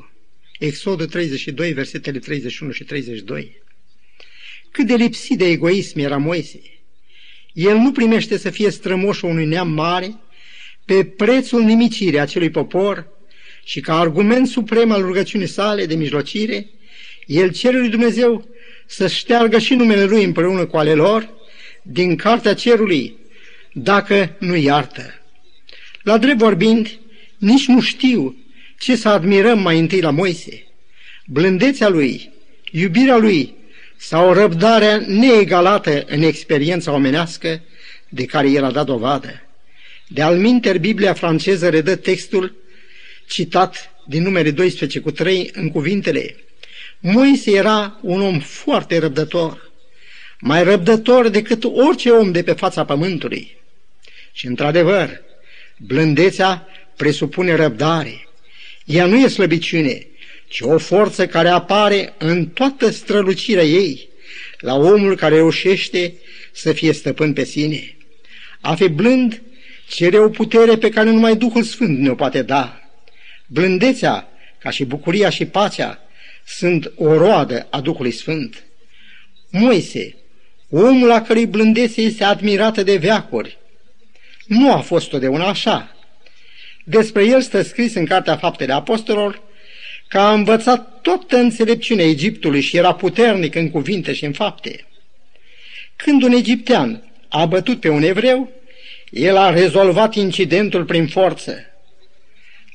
Exodul 0.59 1.05
32, 1.05 1.73
versetele 1.73 2.19
31 2.19 2.71
și 2.71 2.83
32. 2.83 3.61
Cât 4.71 4.85
de 4.87 4.95
lipsit 4.95 5.37
de 5.37 5.45
egoism 5.45 5.99
era 5.99 6.17
Moise. 6.17 6.61
El 7.53 7.75
nu 7.77 7.91
primește 7.91 8.37
să 8.37 8.49
fie 8.49 8.69
strămoșul 8.69 9.29
unui 9.29 9.45
neam 9.45 9.69
mare 9.69 10.19
pe 10.87 11.03
prețul 11.03 11.63
nimicirii 11.63 12.19
acelui 12.19 12.49
popor 12.49 13.07
și 13.63 13.79
ca 13.79 13.99
argument 13.99 14.47
suprem 14.47 14.91
al 14.91 15.01
rugăciunii 15.01 15.47
sale 15.47 15.85
de 15.85 15.95
mijlocire, 15.95 16.69
el 17.25 17.51
cere 17.51 17.77
lui 17.77 17.89
Dumnezeu 17.89 18.47
să 18.85 19.07
șteargă 19.07 19.57
și 19.57 19.73
numele 19.73 20.03
lui 20.03 20.23
împreună 20.23 20.65
cu 20.65 20.77
ale 20.77 20.93
lor 20.93 21.29
din 21.81 22.15
cartea 22.15 22.53
cerului, 22.53 23.17
dacă 23.73 24.35
nu 24.39 24.55
iartă. 24.55 25.13
La 26.01 26.17
drept 26.17 26.37
vorbind, 26.37 26.99
nici 27.37 27.65
nu 27.65 27.81
știu 27.81 28.35
ce 28.79 28.95
să 28.95 29.09
admirăm 29.09 29.59
mai 29.59 29.79
întâi 29.79 30.01
la 30.01 30.09
Moise. 30.09 30.67
Blândețea 31.25 31.87
lui, 31.87 32.33
iubirea 32.71 33.17
lui 33.17 33.53
sau 33.95 34.33
răbdarea 34.33 35.03
neegalată 35.07 36.03
în 36.07 36.21
experiența 36.21 36.91
omenească 36.91 37.61
de 38.09 38.25
care 38.25 38.49
el 38.49 38.63
a 38.63 38.71
dat 38.71 38.85
dovadă. 38.85 39.46
De 40.07 40.21
alminter, 40.21 40.77
Biblia 40.77 41.13
franceză 41.13 41.69
redă 41.69 41.95
textul 41.95 42.55
citat 43.27 43.91
din 44.07 44.23
numere 44.23 44.51
12 44.51 44.99
cu 44.99 45.11
3 45.11 45.49
în 45.53 45.69
cuvintele 45.69 46.35
Moise 46.99 47.51
era 47.51 47.99
un 48.01 48.21
om 48.21 48.39
foarte 48.39 48.97
răbdător, 48.97 49.71
mai 50.39 50.63
răbdător 50.63 51.27
decât 51.27 51.63
orice 51.63 52.09
om 52.09 52.31
de 52.31 52.43
pe 52.43 52.51
fața 52.51 52.85
pământului. 52.85 53.57
Și 54.31 54.45
într-adevăr, 54.45 55.21
blândețea 55.77 56.67
presupune 56.95 57.55
răbdare. 57.55 58.27
Ea 58.85 59.05
nu 59.05 59.17
e 59.17 59.27
slăbiciune, 59.27 60.07
ci 60.47 60.59
o 60.61 60.77
forță 60.77 61.27
care 61.27 61.47
apare 61.47 62.13
în 62.17 62.47
toată 62.47 62.89
strălucirea 62.89 63.63
ei, 63.63 64.09
la 64.59 64.75
omul 64.75 65.15
care 65.15 65.35
reușește 65.35 66.13
să 66.51 66.73
fie 66.73 66.93
stăpân 66.93 67.33
pe 67.33 67.43
sine. 67.43 67.95
A 68.61 68.75
fi 68.75 68.87
blând 68.87 69.41
cere 69.87 70.19
o 70.19 70.29
putere 70.29 70.77
pe 70.77 70.89
care 70.89 71.09
numai 71.09 71.35
Duhul 71.35 71.63
Sfânt 71.63 71.99
ne-o 71.99 72.15
poate 72.15 72.41
da. 72.41 72.81
Blândețea 73.47 74.27
ca 74.57 74.69
și 74.69 74.85
bucuria 74.85 75.29
și 75.29 75.45
pacea, 75.45 75.99
sunt 76.45 76.91
o 76.95 77.17
roadă 77.17 77.67
a 77.69 77.81
Duhului 77.81 78.11
Sfânt. 78.11 78.63
Moise, 79.49 80.15
omul 80.69 81.07
la 81.07 81.21
cărui 81.21 81.45
blândețe 81.45 82.01
este 82.01 82.23
admirată 82.23 82.83
de 82.83 82.97
veacuri, 82.97 83.57
nu 84.47 84.73
a 84.73 84.79
fost 84.79 85.09
totdeauna 85.09 85.47
așa. 85.47 85.95
Despre 86.83 87.25
el 87.25 87.41
stă 87.41 87.61
scris 87.61 87.93
în 87.93 88.05
Cartea 88.05 88.37
Faptele 88.37 88.73
Apostolilor 88.73 89.41
că 90.07 90.19
a 90.19 90.33
învățat 90.33 91.01
toată 91.01 91.37
înțelepciunea 91.37 92.05
Egiptului 92.05 92.61
și 92.61 92.77
era 92.77 92.93
puternic 92.93 93.55
în 93.55 93.69
cuvinte 93.69 94.13
și 94.13 94.25
în 94.25 94.31
fapte. 94.31 94.85
Când 95.95 96.23
un 96.23 96.31
egiptean 96.31 97.03
a 97.27 97.45
bătut 97.45 97.79
pe 97.79 97.89
un 97.89 98.03
evreu, 98.03 98.51
el 99.09 99.37
a 99.37 99.49
rezolvat 99.49 100.15
incidentul 100.15 100.85
prin 100.85 101.07
forță. 101.07 101.53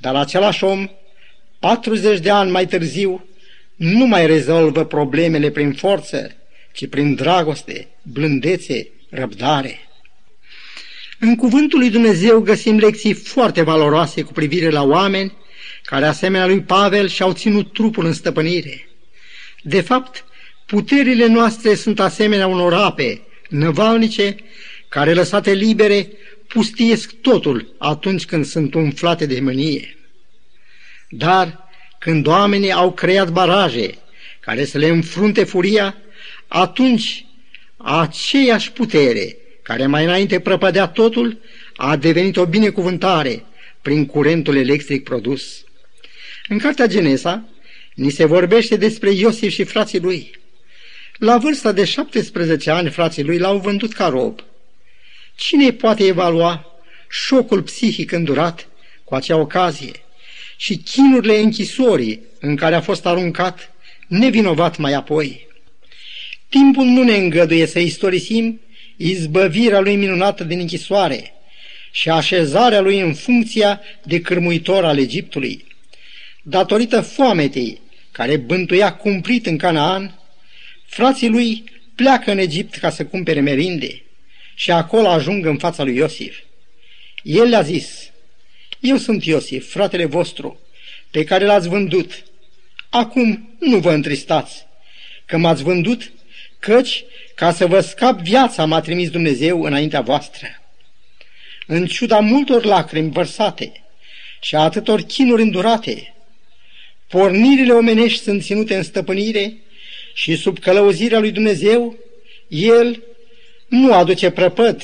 Dar 0.01 0.15
același 0.15 0.65
om, 0.65 0.89
40 1.59 2.19
de 2.19 2.31
ani 2.31 2.51
mai 2.51 2.67
târziu, 2.67 3.27
nu 3.77 4.07
mai 4.07 4.27
rezolvă 4.27 4.85
problemele 4.85 5.51
prin 5.51 5.73
forță, 5.73 6.37
ci 6.73 6.89
prin 6.89 7.15
dragoste, 7.15 7.89
blândețe, 8.03 8.89
răbdare. 9.11 9.81
În 11.19 11.37
cuvântul 11.37 11.79
lui 11.79 11.91
Dumnezeu 11.91 12.41
găsim 12.41 12.79
lecții 12.79 13.13
foarte 13.13 13.63
valoroase 13.63 14.23
cu 14.23 14.33
privire 14.33 14.71
la 14.71 14.83
oameni 14.83 15.33
care, 15.85 16.07
asemenea 16.07 16.47
lui 16.47 16.61
Pavel, 16.61 17.09
și-au 17.09 17.33
ținut 17.33 17.73
trupul 17.73 18.05
în 18.05 18.13
stăpânire. 18.13 18.89
De 19.63 19.81
fapt, 19.81 20.25
puterile 20.67 21.27
noastre 21.27 21.75
sunt 21.75 22.01
asemenea 22.01 22.47
unor 22.47 22.75
ape 22.75 23.21
năvalnice 23.49 24.37
care, 24.93 25.15
lăsate 25.15 25.53
libere, 25.53 26.09
pustiesc 26.49 27.13
totul 27.21 27.75
atunci 27.79 28.25
când 28.25 28.45
sunt 28.45 28.75
umflate 28.75 29.27
de 29.27 29.41
mânie. 29.41 29.97
Dar 31.09 31.69
când 31.99 32.27
oamenii 32.27 32.73
au 32.73 32.93
creat 32.93 33.31
baraje 33.31 33.91
care 34.41 34.65
să 34.65 34.79
le 34.79 34.87
înfrunte 34.87 35.45
furia, 35.45 35.97
atunci 36.49 37.27
aceeași 37.77 38.73
putere 38.73 39.37
care 39.63 39.87
mai 39.87 40.05
înainte 40.05 40.41
prăpădea 40.41 40.87
totul, 40.87 41.41
a 41.77 41.97
devenit 41.97 42.37
o 42.37 42.47
binecuvântare 42.47 43.45
prin 43.83 44.07
curentul 44.07 44.57
electric 44.57 45.05
produs. 45.05 45.65
În 46.49 46.59
cartea 46.59 46.87
Genesa 46.87 47.49
ni 47.95 48.11
se 48.11 48.25
vorbește 48.25 48.77
despre 48.77 49.11
Iosif 49.11 49.53
și 49.53 49.65
frații 49.65 50.01
lui. 50.01 50.31
La 51.19 51.39
vârsta 51.39 51.73
de 51.73 51.85
17 51.85 52.71
ani, 52.71 52.91
frații 52.91 53.25
lui 53.25 53.39
l-au 53.39 53.59
vândut 53.59 53.93
ca 53.93 54.09
rob. 54.09 54.41
Cine 55.35 55.73
poate 55.73 56.05
evalua 56.05 56.67
șocul 57.09 57.63
psihic 57.63 58.13
îndurat 58.13 58.69
cu 59.05 59.15
acea 59.15 59.37
ocazie 59.37 59.93
și 60.57 60.77
chinurile 60.77 61.39
închisorii 61.39 62.21
în 62.41 62.57
care 62.57 62.75
a 62.75 62.81
fost 62.81 63.07
aruncat, 63.07 63.75
nevinovat 64.07 64.77
mai 64.77 64.93
apoi? 64.93 65.47
Timpul 66.49 66.85
nu 66.85 67.03
ne 67.03 67.17
îngăduie 67.17 67.67
să 67.67 67.79
istorisim 67.79 68.61
izbăvirea 68.97 69.81
lui 69.81 69.97
minunată 69.97 70.45
din 70.45 70.59
închisoare 70.59 71.33
și 71.91 72.09
așezarea 72.09 72.81
lui 72.81 73.01
în 73.01 73.15
funcția 73.15 73.81
de 74.05 74.21
cârmuitor 74.21 74.85
al 74.85 74.99
Egiptului. 74.99 75.65
Datorită 76.43 77.01
foametei 77.01 77.81
care 78.13 78.37
bântuia 78.37 78.93
cumplit 78.95 79.47
în 79.47 79.57
Canaan, 79.57 80.19
frații 80.87 81.29
lui 81.29 81.65
pleacă 81.95 82.31
în 82.31 82.39
Egipt 82.39 82.75
ca 82.75 82.91
să 82.91 83.05
cumpere 83.05 83.41
merinde 83.41 84.03
și 84.63 84.71
acolo 84.71 85.09
ajung 85.09 85.47
în 85.47 85.59
fața 85.59 85.83
lui 85.83 85.97
Iosif. 85.97 86.39
El 87.23 87.49
le-a 87.49 87.63
zis, 87.63 88.11
eu 88.81 88.97
sunt 88.97 89.25
Iosif, 89.25 89.71
fratele 89.71 90.05
vostru, 90.05 90.61
pe 91.11 91.25
care 91.25 91.45
l-ați 91.45 91.69
vândut. 91.69 92.25
Acum 92.91 93.57
nu 93.59 93.79
vă 93.79 93.93
întristați, 93.93 94.67
că 95.25 95.37
m-ați 95.37 95.63
vândut, 95.63 96.13
căci 96.59 97.05
ca 97.35 97.53
să 97.53 97.67
vă 97.67 97.81
scap 97.81 98.21
viața 98.21 98.65
m-a 98.65 98.81
trimis 98.81 99.11
Dumnezeu 99.11 99.63
înaintea 99.63 100.01
voastră. 100.01 100.47
În 101.67 101.87
ciuda 101.87 102.19
multor 102.19 102.65
lacrimi 102.65 103.13
vărsate 103.13 103.73
și 104.41 104.55
a 104.55 104.61
atâtor 104.61 105.01
chinuri 105.03 105.43
îndurate, 105.43 106.15
pornirile 107.09 107.73
omenești 107.73 108.23
sunt 108.23 108.43
ținute 108.43 108.77
în 108.77 108.83
stăpânire 108.83 109.57
și 110.15 110.37
sub 110.37 110.59
călăuzirea 110.59 111.19
lui 111.19 111.31
Dumnezeu, 111.31 111.97
El 112.49 113.03
nu 113.73 113.95
aduce 113.95 114.31
prăpăd 114.31 114.83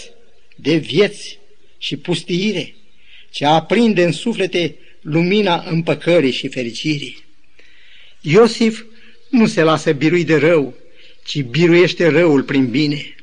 de 0.57 0.77
vieți 0.77 1.39
și 1.79 1.97
pustiire, 1.97 2.75
ci 3.31 3.43
aprinde 3.43 4.05
în 4.05 4.13
suflete 4.13 4.77
lumina 5.01 5.65
împăcării 5.69 6.31
și 6.31 6.49
fericirii. 6.49 7.25
Iosif 8.21 8.85
nu 9.31 9.47
se 9.47 9.63
lasă 9.63 9.93
birui 9.93 10.25
de 10.25 10.37
rău, 10.37 10.75
ci 11.25 11.43
biruiește 11.43 12.09
răul 12.09 12.43
prin 12.43 12.71
bine. 12.71 13.15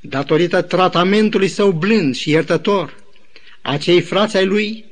Datorită 0.00 0.62
tratamentului 0.62 1.48
său 1.48 1.70
blând 1.70 2.16
și 2.16 2.30
iertător, 2.30 3.04
acei 3.62 4.00
frați 4.00 4.36
ai 4.36 4.46
lui 4.46 4.84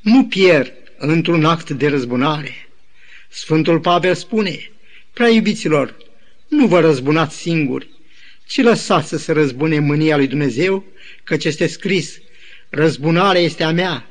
nu 0.00 0.24
pierd 0.24 0.72
într-un 0.98 1.44
act 1.44 1.70
de 1.70 1.88
răzbunare. 1.88 2.68
Sfântul 3.28 3.80
Pavel 3.80 4.14
spune, 4.14 4.70
prea 5.12 5.28
iubiților, 5.28 5.96
nu 6.48 6.66
vă 6.66 6.80
răzbunați 6.80 7.36
singuri, 7.36 7.92
ci 8.46 8.60
lăsați 8.60 9.08
să 9.08 9.18
se 9.18 9.32
răzbune 9.32 9.78
mânia 9.78 10.16
lui 10.16 10.26
Dumnezeu, 10.26 10.84
căci 11.24 11.44
este 11.44 11.66
scris, 11.66 12.20
răzbunarea 12.68 13.40
este 13.40 13.62
a 13.62 13.70
mea, 13.70 14.06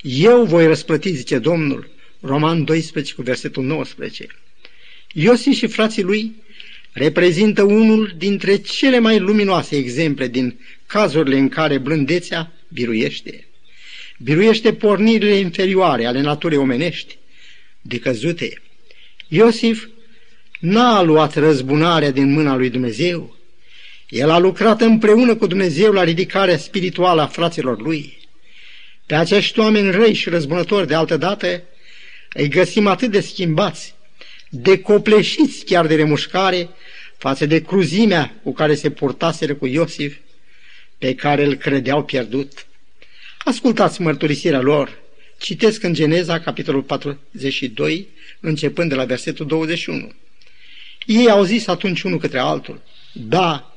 eu 0.00 0.44
voi 0.44 0.66
răsplăti, 0.66 1.10
zice 1.12 1.38
Domnul, 1.38 1.90
Roman 2.20 2.64
12 2.64 3.14
cu 3.14 3.22
versetul 3.22 3.64
19. 3.64 4.26
Iosif 5.12 5.56
și 5.56 5.66
frații 5.66 6.02
lui 6.02 6.34
reprezintă 6.92 7.62
unul 7.62 8.14
dintre 8.16 8.56
cele 8.56 8.98
mai 8.98 9.18
luminoase 9.18 9.76
exemple 9.76 10.28
din 10.28 10.58
cazurile 10.86 11.38
în 11.38 11.48
care 11.48 11.78
blândețea 11.78 12.52
biruiește. 12.68 13.46
Biruiește 14.18 14.72
pornirile 14.72 15.34
inferioare 15.34 16.06
ale 16.06 16.20
naturii 16.20 16.58
omenești, 16.58 17.18
decăzute. 17.80 18.62
Iosif 19.28 19.88
n-a 20.60 21.02
luat 21.02 21.34
răzbunarea 21.34 22.10
din 22.10 22.32
mâna 22.32 22.56
lui 22.56 22.70
Dumnezeu. 22.70 23.35
El 24.08 24.30
a 24.30 24.38
lucrat 24.38 24.80
împreună 24.80 25.36
cu 25.36 25.46
Dumnezeu 25.46 25.92
la 25.92 26.04
ridicarea 26.04 26.56
spirituală 26.56 27.22
a 27.22 27.26
fraților 27.26 27.80
lui. 27.80 28.18
Pe 29.06 29.14
acești 29.14 29.58
oameni 29.58 29.90
răi 29.90 30.14
și 30.14 30.28
răzbunători 30.28 30.86
de 30.86 30.94
altă 30.94 31.16
dată 31.16 31.62
îi 32.32 32.48
găsim 32.48 32.86
atât 32.86 33.10
de 33.10 33.20
schimbați, 33.20 33.94
de 34.48 34.80
copleșiți 34.80 35.64
chiar 35.64 35.86
de 35.86 35.94
remușcare, 35.94 36.68
față 37.16 37.46
de 37.46 37.62
cruzimea 37.62 38.40
cu 38.42 38.52
care 38.52 38.74
se 38.74 38.90
purtaseră 38.90 39.54
cu 39.54 39.66
Iosif, 39.66 40.16
pe 40.98 41.14
care 41.14 41.44
îl 41.44 41.54
credeau 41.54 42.04
pierdut. 42.04 42.66
Ascultați 43.38 44.00
mărturisirea 44.00 44.60
lor. 44.60 44.98
Citesc 45.38 45.82
în 45.82 45.94
Geneza, 45.94 46.40
capitolul 46.40 46.82
42, 46.82 48.08
începând 48.40 48.88
de 48.88 48.94
la 48.94 49.04
versetul 49.04 49.46
21. 49.46 50.12
Ei 51.06 51.30
au 51.30 51.42
zis 51.42 51.66
atunci 51.66 52.02
unul 52.02 52.18
către 52.18 52.38
altul, 52.38 52.82
Da, 53.12 53.75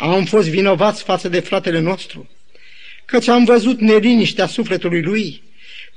am 0.00 0.24
fost 0.24 0.48
vinovați 0.48 1.02
față 1.02 1.28
de 1.28 1.40
fratele 1.40 1.78
nostru, 1.78 2.28
căci 3.04 3.28
am 3.28 3.44
văzut 3.44 3.80
neliniștea 3.80 4.46
sufletului 4.46 5.02
lui 5.02 5.42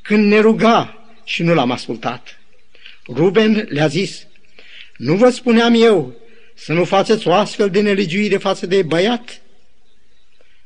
când 0.02 0.26
ne 0.26 0.40
ruga 0.40 1.08
și 1.24 1.44
nu 1.44 1.54
l-am 1.54 1.72
ascultat. 1.72 2.40
Ruben 3.08 3.68
le-a 3.70 3.88
zis, 3.88 4.28
Nu 4.98 5.16
vă 5.16 5.30
spuneam 5.30 5.74
eu 5.74 6.16
să 6.54 6.74
nu 6.74 6.86
faceți 6.86 7.28
o 7.28 7.34
astfel 7.34 7.70
de 7.70 7.82
nelegiuire 7.82 8.38
față 8.38 8.66
de 8.66 8.82
băiat? 8.82 9.42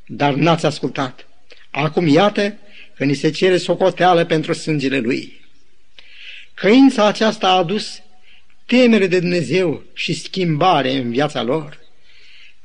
Dar 0.05 0.33
n-ați 0.33 0.65
ascultat. 0.65 1.27
Acum 1.71 2.07
iată 2.07 2.57
că 2.95 3.03
ni 3.03 3.13
se 3.13 3.29
cere 3.29 3.57
socoteală 3.57 4.25
pentru 4.25 4.53
sângele 4.53 4.99
lui. 4.99 5.45
Căința 6.53 7.05
aceasta 7.05 7.47
a 7.47 7.57
adus 7.57 8.01
temere 8.65 9.07
de 9.07 9.19
Dumnezeu 9.19 9.83
și 9.93 10.13
schimbare 10.13 10.91
în 10.91 11.11
viața 11.11 11.43
lor. 11.43 11.86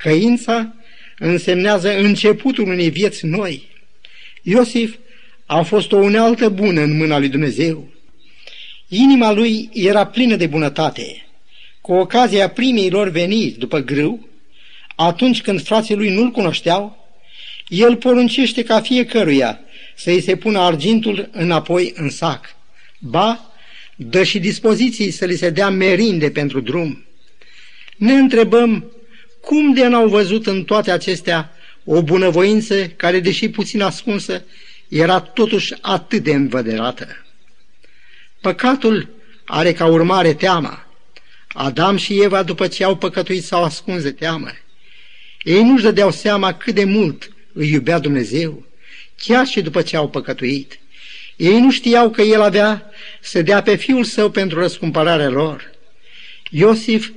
Căința 0.03 0.75
însemnează 1.19 1.99
începutul 1.99 2.69
unei 2.69 2.91
vieți 2.91 3.27
noi. 3.27 3.69
Iosif 4.43 4.95
a 5.47 5.63
fost 5.63 5.93
o 5.93 5.97
unealtă 5.97 6.49
bună 6.49 6.81
în 6.81 6.97
mâna 6.97 7.19
lui 7.19 7.29
Dumnezeu. 7.29 7.89
Inima 8.89 9.33
lui 9.33 9.71
era 9.73 10.07
plină 10.07 10.37
de 10.37 10.47
bunătate 10.47 11.27
cu 11.81 11.93
ocazia 11.93 12.49
primei 12.49 12.91
lor 12.91 13.09
veniri 13.09 13.59
după 13.59 13.79
grâu, 13.79 14.29
atunci 14.97 15.43
când 15.43 15.63
frații 15.63 15.95
lui 15.95 16.15
nu-l 16.15 16.31
cunoșteau, 16.31 17.09
el 17.69 17.97
poruncește 17.97 18.63
ca 18.63 18.81
fiecăruia 18.81 19.61
să-i 19.97 20.21
se 20.21 20.37
pună 20.37 20.59
argintul 20.59 21.29
înapoi 21.33 21.93
în 21.97 22.11
sac. 22.11 22.57
Ba, 22.99 23.53
dă 23.97 24.23
și 24.23 24.39
dispoziții 24.39 25.11
să 25.11 25.25
li 25.25 25.37
se 25.37 25.51
dea 25.51 25.69
merinde 25.69 26.31
pentru 26.31 26.61
drum. 26.61 27.05
Ne 27.97 28.13
întrebăm 28.13 28.93
cum 29.43 29.73
de 29.73 29.87
n-au 29.87 30.09
văzut 30.09 30.47
în 30.47 30.65
toate 30.65 30.91
acestea 30.91 31.57
o 31.85 32.03
bunăvoință 32.03 32.87
care, 32.87 33.21
deși 33.21 33.49
puțin 33.49 33.83
ascunsă, 33.83 34.45
era 34.89 35.21
totuși 35.21 35.75
atât 35.81 36.23
de 36.23 36.35
învăderată. 36.35 37.07
Păcatul 38.41 39.09
are 39.45 39.73
ca 39.73 39.87
urmare 39.87 40.35
teama. 40.35 40.87
Adam 41.49 41.97
și 41.97 42.23
Eva, 42.23 42.43
după 42.43 42.67
ce 42.67 42.85
au 42.85 42.97
păcătuit, 42.97 43.45
s-au 43.45 43.65
ascuns 43.65 44.03
de 44.03 44.13
teamă. 44.13 44.49
Ei 45.43 45.63
nu-și 45.63 45.83
dădeau 45.83 46.11
seama 46.11 46.55
cât 46.55 46.75
de 46.75 46.85
mult 46.85 47.33
îi 47.53 47.71
iubea 47.71 47.99
Dumnezeu, 47.99 48.67
chiar 49.17 49.47
și 49.47 49.61
după 49.61 49.83
ce 49.83 49.97
au 49.97 50.09
păcătuit. 50.09 50.79
Ei 51.37 51.61
nu 51.61 51.71
știau 51.71 52.11
că 52.11 52.23
El 52.23 52.43
avea 52.43 52.91
să 53.21 53.43
dea 53.43 53.63
pe 53.63 53.77
Fiul 53.77 54.05
Său 54.05 54.31
pentru 54.31 54.59
răscumpărarea 54.61 55.29
lor. 55.29 55.71
Iosif 56.51 57.11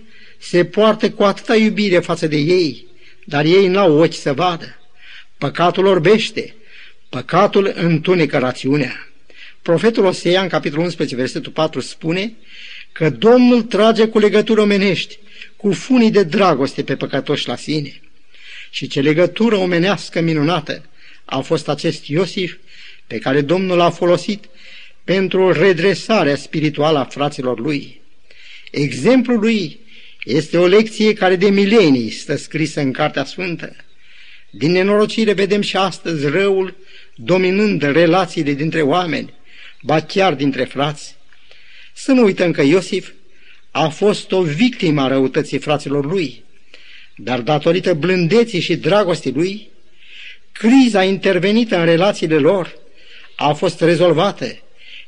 se 0.49 0.65
poartă 0.65 1.12
cu 1.12 1.23
atâta 1.23 1.55
iubire 1.55 1.99
față 1.99 2.27
de 2.27 2.38
ei, 2.38 2.86
dar 3.23 3.45
ei 3.45 3.67
n-au 3.67 3.97
ochi 3.97 4.13
să 4.13 4.34
vadă. 4.34 4.79
Păcatul 5.38 5.86
orbește, 5.86 6.55
păcatul 7.10 7.71
întunecă 7.75 8.38
rațiunea. 8.38 9.10
Profetul 9.62 10.05
Osea, 10.05 10.41
în 10.41 10.47
capitolul 10.47 10.84
11, 10.84 11.15
versetul 11.15 11.51
4, 11.51 11.79
spune 11.79 12.34
că 12.91 13.10
Domnul 13.10 13.62
trage 13.62 14.08
cu 14.08 14.19
legătură 14.19 14.62
omenești, 14.62 15.17
cu 15.55 15.71
funii 15.71 16.12
de 16.12 16.23
dragoste 16.23 16.84
pe 16.84 16.95
păcătoși 16.95 17.47
la 17.47 17.55
sine. 17.55 18.01
Și 18.69 18.88
ce 18.88 19.01
legătură 19.01 19.55
omenească 19.55 20.21
minunată 20.21 20.86
a 21.25 21.39
fost 21.39 21.67
acest 21.67 22.08
Iosif 22.08 22.58
pe 23.08 23.17
care 23.17 23.41
Domnul 23.41 23.77
l-a 23.77 23.89
folosit 23.89 24.45
pentru 25.03 25.51
redresarea 25.51 26.36
spirituală 26.36 26.99
a 26.99 27.03
fraților 27.05 27.60
lui. 27.60 28.01
Exemplul 28.71 29.39
lui 29.39 29.84
este 30.25 30.57
o 30.57 30.65
lecție 30.65 31.13
care 31.13 31.35
de 31.35 31.49
milenii 31.49 32.09
stă 32.09 32.35
scrisă 32.35 32.79
în 32.79 32.91
Cartea 32.91 33.25
Sfântă. 33.25 33.75
Din 34.49 34.71
nenorocire 34.71 35.33
vedem 35.33 35.61
și 35.61 35.77
astăzi 35.77 36.27
răul 36.27 36.75
dominând 37.15 37.81
relațiile 37.81 38.53
dintre 38.53 38.81
oameni, 38.81 39.33
ba 39.81 40.01
chiar 40.01 40.33
dintre 40.33 40.63
frați. 40.63 41.15
Să 41.93 42.11
nu 42.11 42.23
uităm 42.23 42.51
că 42.51 42.61
Iosif 42.61 43.11
a 43.71 43.88
fost 43.88 44.31
o 44.31 44.41
victimă 44.41 45.01
a 45.01 45.07
răutății 45.07 45.57
fraților 45.57 46.05
lui, 46.05 46.43
dar 47.15 47.39
datorită 47.39 47.93
blândeții 47.93 48.59
și 48.59 48.75
dragostii 48.75 49.31
lui, 49.31 49.69
criza 50.51 51.03
intervenită 51.03 51.77
în 51.77 51.85
relațiile 51.85 52.38
lor 52.38 52.77
a 53.35 53.53
fost 53.53 53.81
rezolvată, 53.81 54.57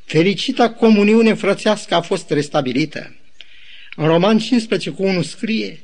fericita 0.04 0.70
comuniune 0.70 1.34
frățească 1.34 1.94
a 1.94 2.00
fost 2.00 2.30
restabilită. 2.30 3.17
În 4.00 4.06
Roman 4.06 4.38
15 4.38 4.90
cu 4.90 5.02
1 5.02 5.22
scrie, 5.22 5.80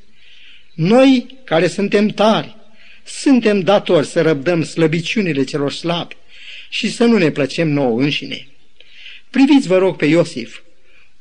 Noi 0.75 1.27
care 1.45 1.67
suntem 1.67 2.09
tari, 2.09 2.57
suntem 3.05 3.61
datori 3.61 4.07
să 4.07 4.23
răbdăm 4.23 4.65
slăbiciunile 4.65 5.45
celor 5.45 5.73
slabi 5.73 6.17
și 6.69 6.91
să 6.91 7.05
nu 7.05 7.19
ne 7.19 7.31
plăcem 7.31 7.69
nouă 7.69 8.01
înșine. 8.01 8.47
Priviți, 9.31 9.67
vă 9.67 9.79
rog, 9.79 9.97
pe 9.97 10.07
Iosif, 10.07 10.61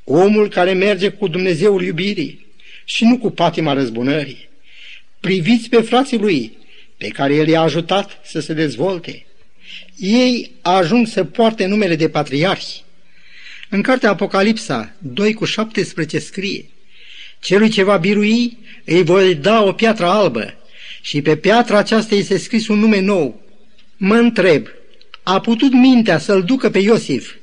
omul 0.03 0.49
care 0.49 0.73
merge 0.73 1.09
cu 1.09 1.27
Dumnezeul 1.27 1.83
iubirii 1.83 2.45
și 2.85 3.03
nu 3.03 3.17
cu 3.17 3.29
patima 3.29 3.73
răzbunării. 3.73 4.49
Priviți 5.19 5.69
pe 5.69 5.81
frații 5.81 6.17
lui, 6.17 6.57
pe 6.97 7.07
care 7.07 7.35
el 7.35 7.47
i-a 7.47 7.61
ajutat 7.61 8.19
să 8.25 8.39
se 8.39 8.53
dezvolte. 8.53 9.25
Ei 9.97 10.51
ajung 10.61 11.07
să 11.07 11.23
poarte 11.23 11.65
numele 11.65 11.95
de 11.95 12.09
patriarhi. 12.09 12.83
În 13.69 13.81
cartea 13.81 14.09
Apocalipsa 14.09 14.95
2 14.99 15.33
cu 15.33 15.45
17 15.45 16.19
scrie 16.19 16.65
Celui 17.43 17.69
ce 17.69 17.83
va 17.83 17.97
birui 17.97 18.57
îi 18.85 19.03
voi 19.03 19.35
da 19.35 19.63
o 19.63 19.71
piatră 19.71 20.05
albă 20.05 20.53
și 21.01 21.21
pe 21.21 21.35
piatra 21.35 21.77
aceasta 21.77 22.15
este 22.15 22.37
scris 22.37 22.67
un 22.67 22.79
nume 22.79 22.99
nou. 22.99 23.41
Mă 23.97 24.15
întreb, 24.15 24.67
a 25.23 25.39
putut 25.39 25.71
mintea 25.71 26.17
să-l 26.17 26.43
ducă 26.43 26.69
pe 26.69 26.79
Iosif 26.79 27.33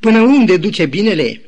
până 0.00 0.20
unde 0.20 0.56
duce 0.56 0.86
binele? 0.86 1.40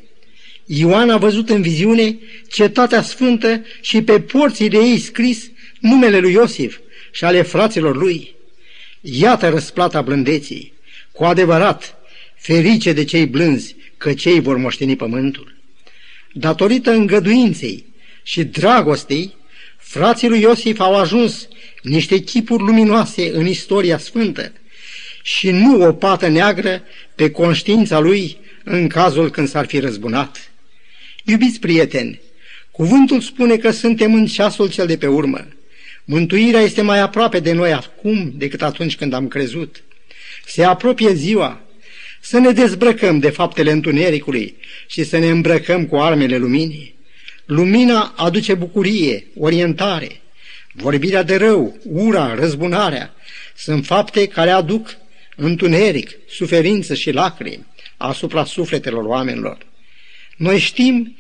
Ioan 0.65 1.11
a 1.11 1.17
văzut 1.17 1.51
în 1.51 1.63
viziune 1.63 2.19
cetatea 2.49 3.03
sfântă 3.03 3.65
și 3.81 4.03
pe 4.03 4.21
porții 4.21 4.69
de 4.69 4.79
ei 4.79 4.99
scris 4.99 5.51
numele 5.81 6.19
lui 6.19 6.33
Iosif 6.33 6.79
și 7.13 7.25
ale 7.25 7.43
fraților 7.43 7.97
lui. 7.97 8.35
Iată 9.01 9.49
răsplata 9.49 10.03
blândeții. 10.03 10.73
Cu 11.13 11.25
adevărat, 11.25 11.95
ferice 12.37 12.93
de 12.93 13.05
cei 13.05 13.27
blânzi, 13.27 13.77
că 13.97 14.13
cei 14.13 14.41
vor 14.41 14.57
moșteni 14.57 14.97
pământul. 14.97 15.55
Datorită 16.33 16.91
îngăduinței 16.91 17.89
și 18.31 18.45
dragostei, 18.45 19.35
frații 19.77 20.29
lui 20.29 20.41
Iosif 20.41 20.81
au 20.81 20.97
ajuns 20.97 21.49
niște 21.83 22.19
chipuri 22.19 22.63
luminoase 22.63 23.31
în 23.35 23.47
istoria 23.47 23.99
sfântă 23.99 24.53
și 25.23 25.51
nu 25.51 25.83
o 25.87 25.93
pată 25.93 26.29
neagră 26.29 26.83
pe 27.15 27.31
conștiința 27.31 27.99
lui 27.99 28.37
în 28.65 28.89
cazul 28.89 29.31
când 29.31 29.49
s-ar 29.49 29.67
fi 29.67 29.79
răzbunat. 29.79 30.51
Iubiți 31.25 31.59
prieteni, 31.59 32.21
cuvântul 32.71 33.21
spune 33.21 33.57
că 33.57 33.71
suntem 33.71 34.15
în 34.15 34.27
ceasul 34.27 34.71
cel 34.71 34.87
de 34.87 34.97
pe 34.97 35.07
urmă. 35.07 35.47
Mântuirea 36.05 36.61
este 36.61 36.83
mai 36.83 37.01
aproape 37.01 37.41
de 37.41 37.53
noi 37.53 37.73
acum 37.73 38.33
decât 38.37 38.63
atunci 38.63 38.97
când 38.97 39.13
am 39.13 39.29
crezut. 39.29 39.83
Se 40.47 40.65
apropie 40.65 41.15
ziua, 41.15 41.61
să 42.21 42.39
ne 42.39 42.51
dezbrăcăm 42.51 43.19
de 43.19 43.31
faptele 43.31 43.71
întunericului 43.71 44.57
și 44.87 45.05
să 45.05 45.19
ne 45.19 45.29
îmbrăcăm 45.29 45.87
cu 45.87 45.97
armele 45.97 46.37
luminii. 46.37 46.99
Lumina 47.51 48.13
aduce 48.17 48.55
bucurie, 48.55 49.27
orientare. 49.37 50.21
Vorbirea 50.73 51.23
de 51.23 51.37
rău, 51.37 51.79
ura, 51.85 52.35
răzbunarea 52.35 53.15
sunt 53.57 53.87
fapte 53.87 54.27
care 54.27 54.51
aduc 54.51 54.97
întuneric, 55.37 56.11
suferință 56.29 56.95
și 56.95 57.11
lacrimi 57.11 57.67
asupra 57.97 58.45
sufletelor 58.45 59.05
oamenilor. 59.05 59.59
Noi 60.37 60.59
știm 60.59 61.17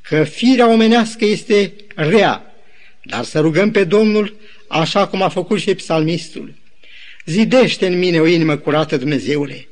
că 0.00 0.24
firea 0.24 0.68
omenească 0.68 1.24
este 1.24 1.72
rea, 1.94 2.54
dar 3.02 3.24
să 3.24 3.40
rugăm 3.40 3.70
pe 3.70 3.84
Domnul 3.84 4.36
așa 4.68 5.06
cum 5.06 5.22
a 5.22 5.28
făcut 5.28 5.60
și 5.60 5.74
psalmistul. 5.74 6.54
Zidește 7.24 7.86
în 7.86 7.98
mine 7.98 8.20
o 8.20 8.26
inimă 8.26 8.56
curată, 8.56 8.96
Dumnezeule, 8.96 9.68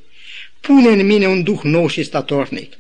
pune 0.61 0.89
în 0.89 1.07
mine 1.07 1.27
un 1.27 1.43
duh 1.43 1.61
nou 1.63 1.89
și 1.89 2.03
statornic. 2.03 2.73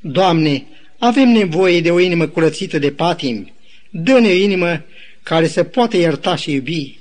Doamne, 0.00 0.66
avem 0.98 1.28
nevoie 1.28 1.80
de 1.80 1.90
o 1.90 2.00
inimă 2.00 2.26
curățită 2.26 2.78
de 2.78 2.90
patim, 2.90 3.52
dă-ne 3.90 4.28
o 4.28 4.32
inimă 4.32 4.84
care 5.22 5.48
să 5.48 5.62
poată 5.62 5.96
ierta 5.96 6.36
și 6.36 6.52
iubi. 6.52 6.98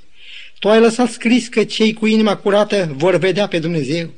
Tu 0.60 0.70
ai 0.70 0.80
lăsat 0.80 1.12
scris 1.12 1.48
că 1.48 1.64
cei 1.64 1.94
cu 1.94 2.06
inima 2.06 2.36
curată 2.36 2.94
vor 2.96 3.18
vedea 3.18 3.48
pe 3.48 3.60
Dumnezeu. 3.60 4.10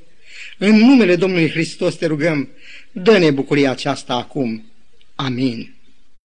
În 0.58 0.76
numele 0.76 1.16
Domnului 1.16 1.50
Hristos 1.50 1.96
te 1.96 2.06
rugăm, 2.06 2.50
dă-ne 2.92 3.32
bucuria 3.32 3.72
aceasta 3.72 4.14
acum. 4.14 4.64
Amin. 5.16 5.74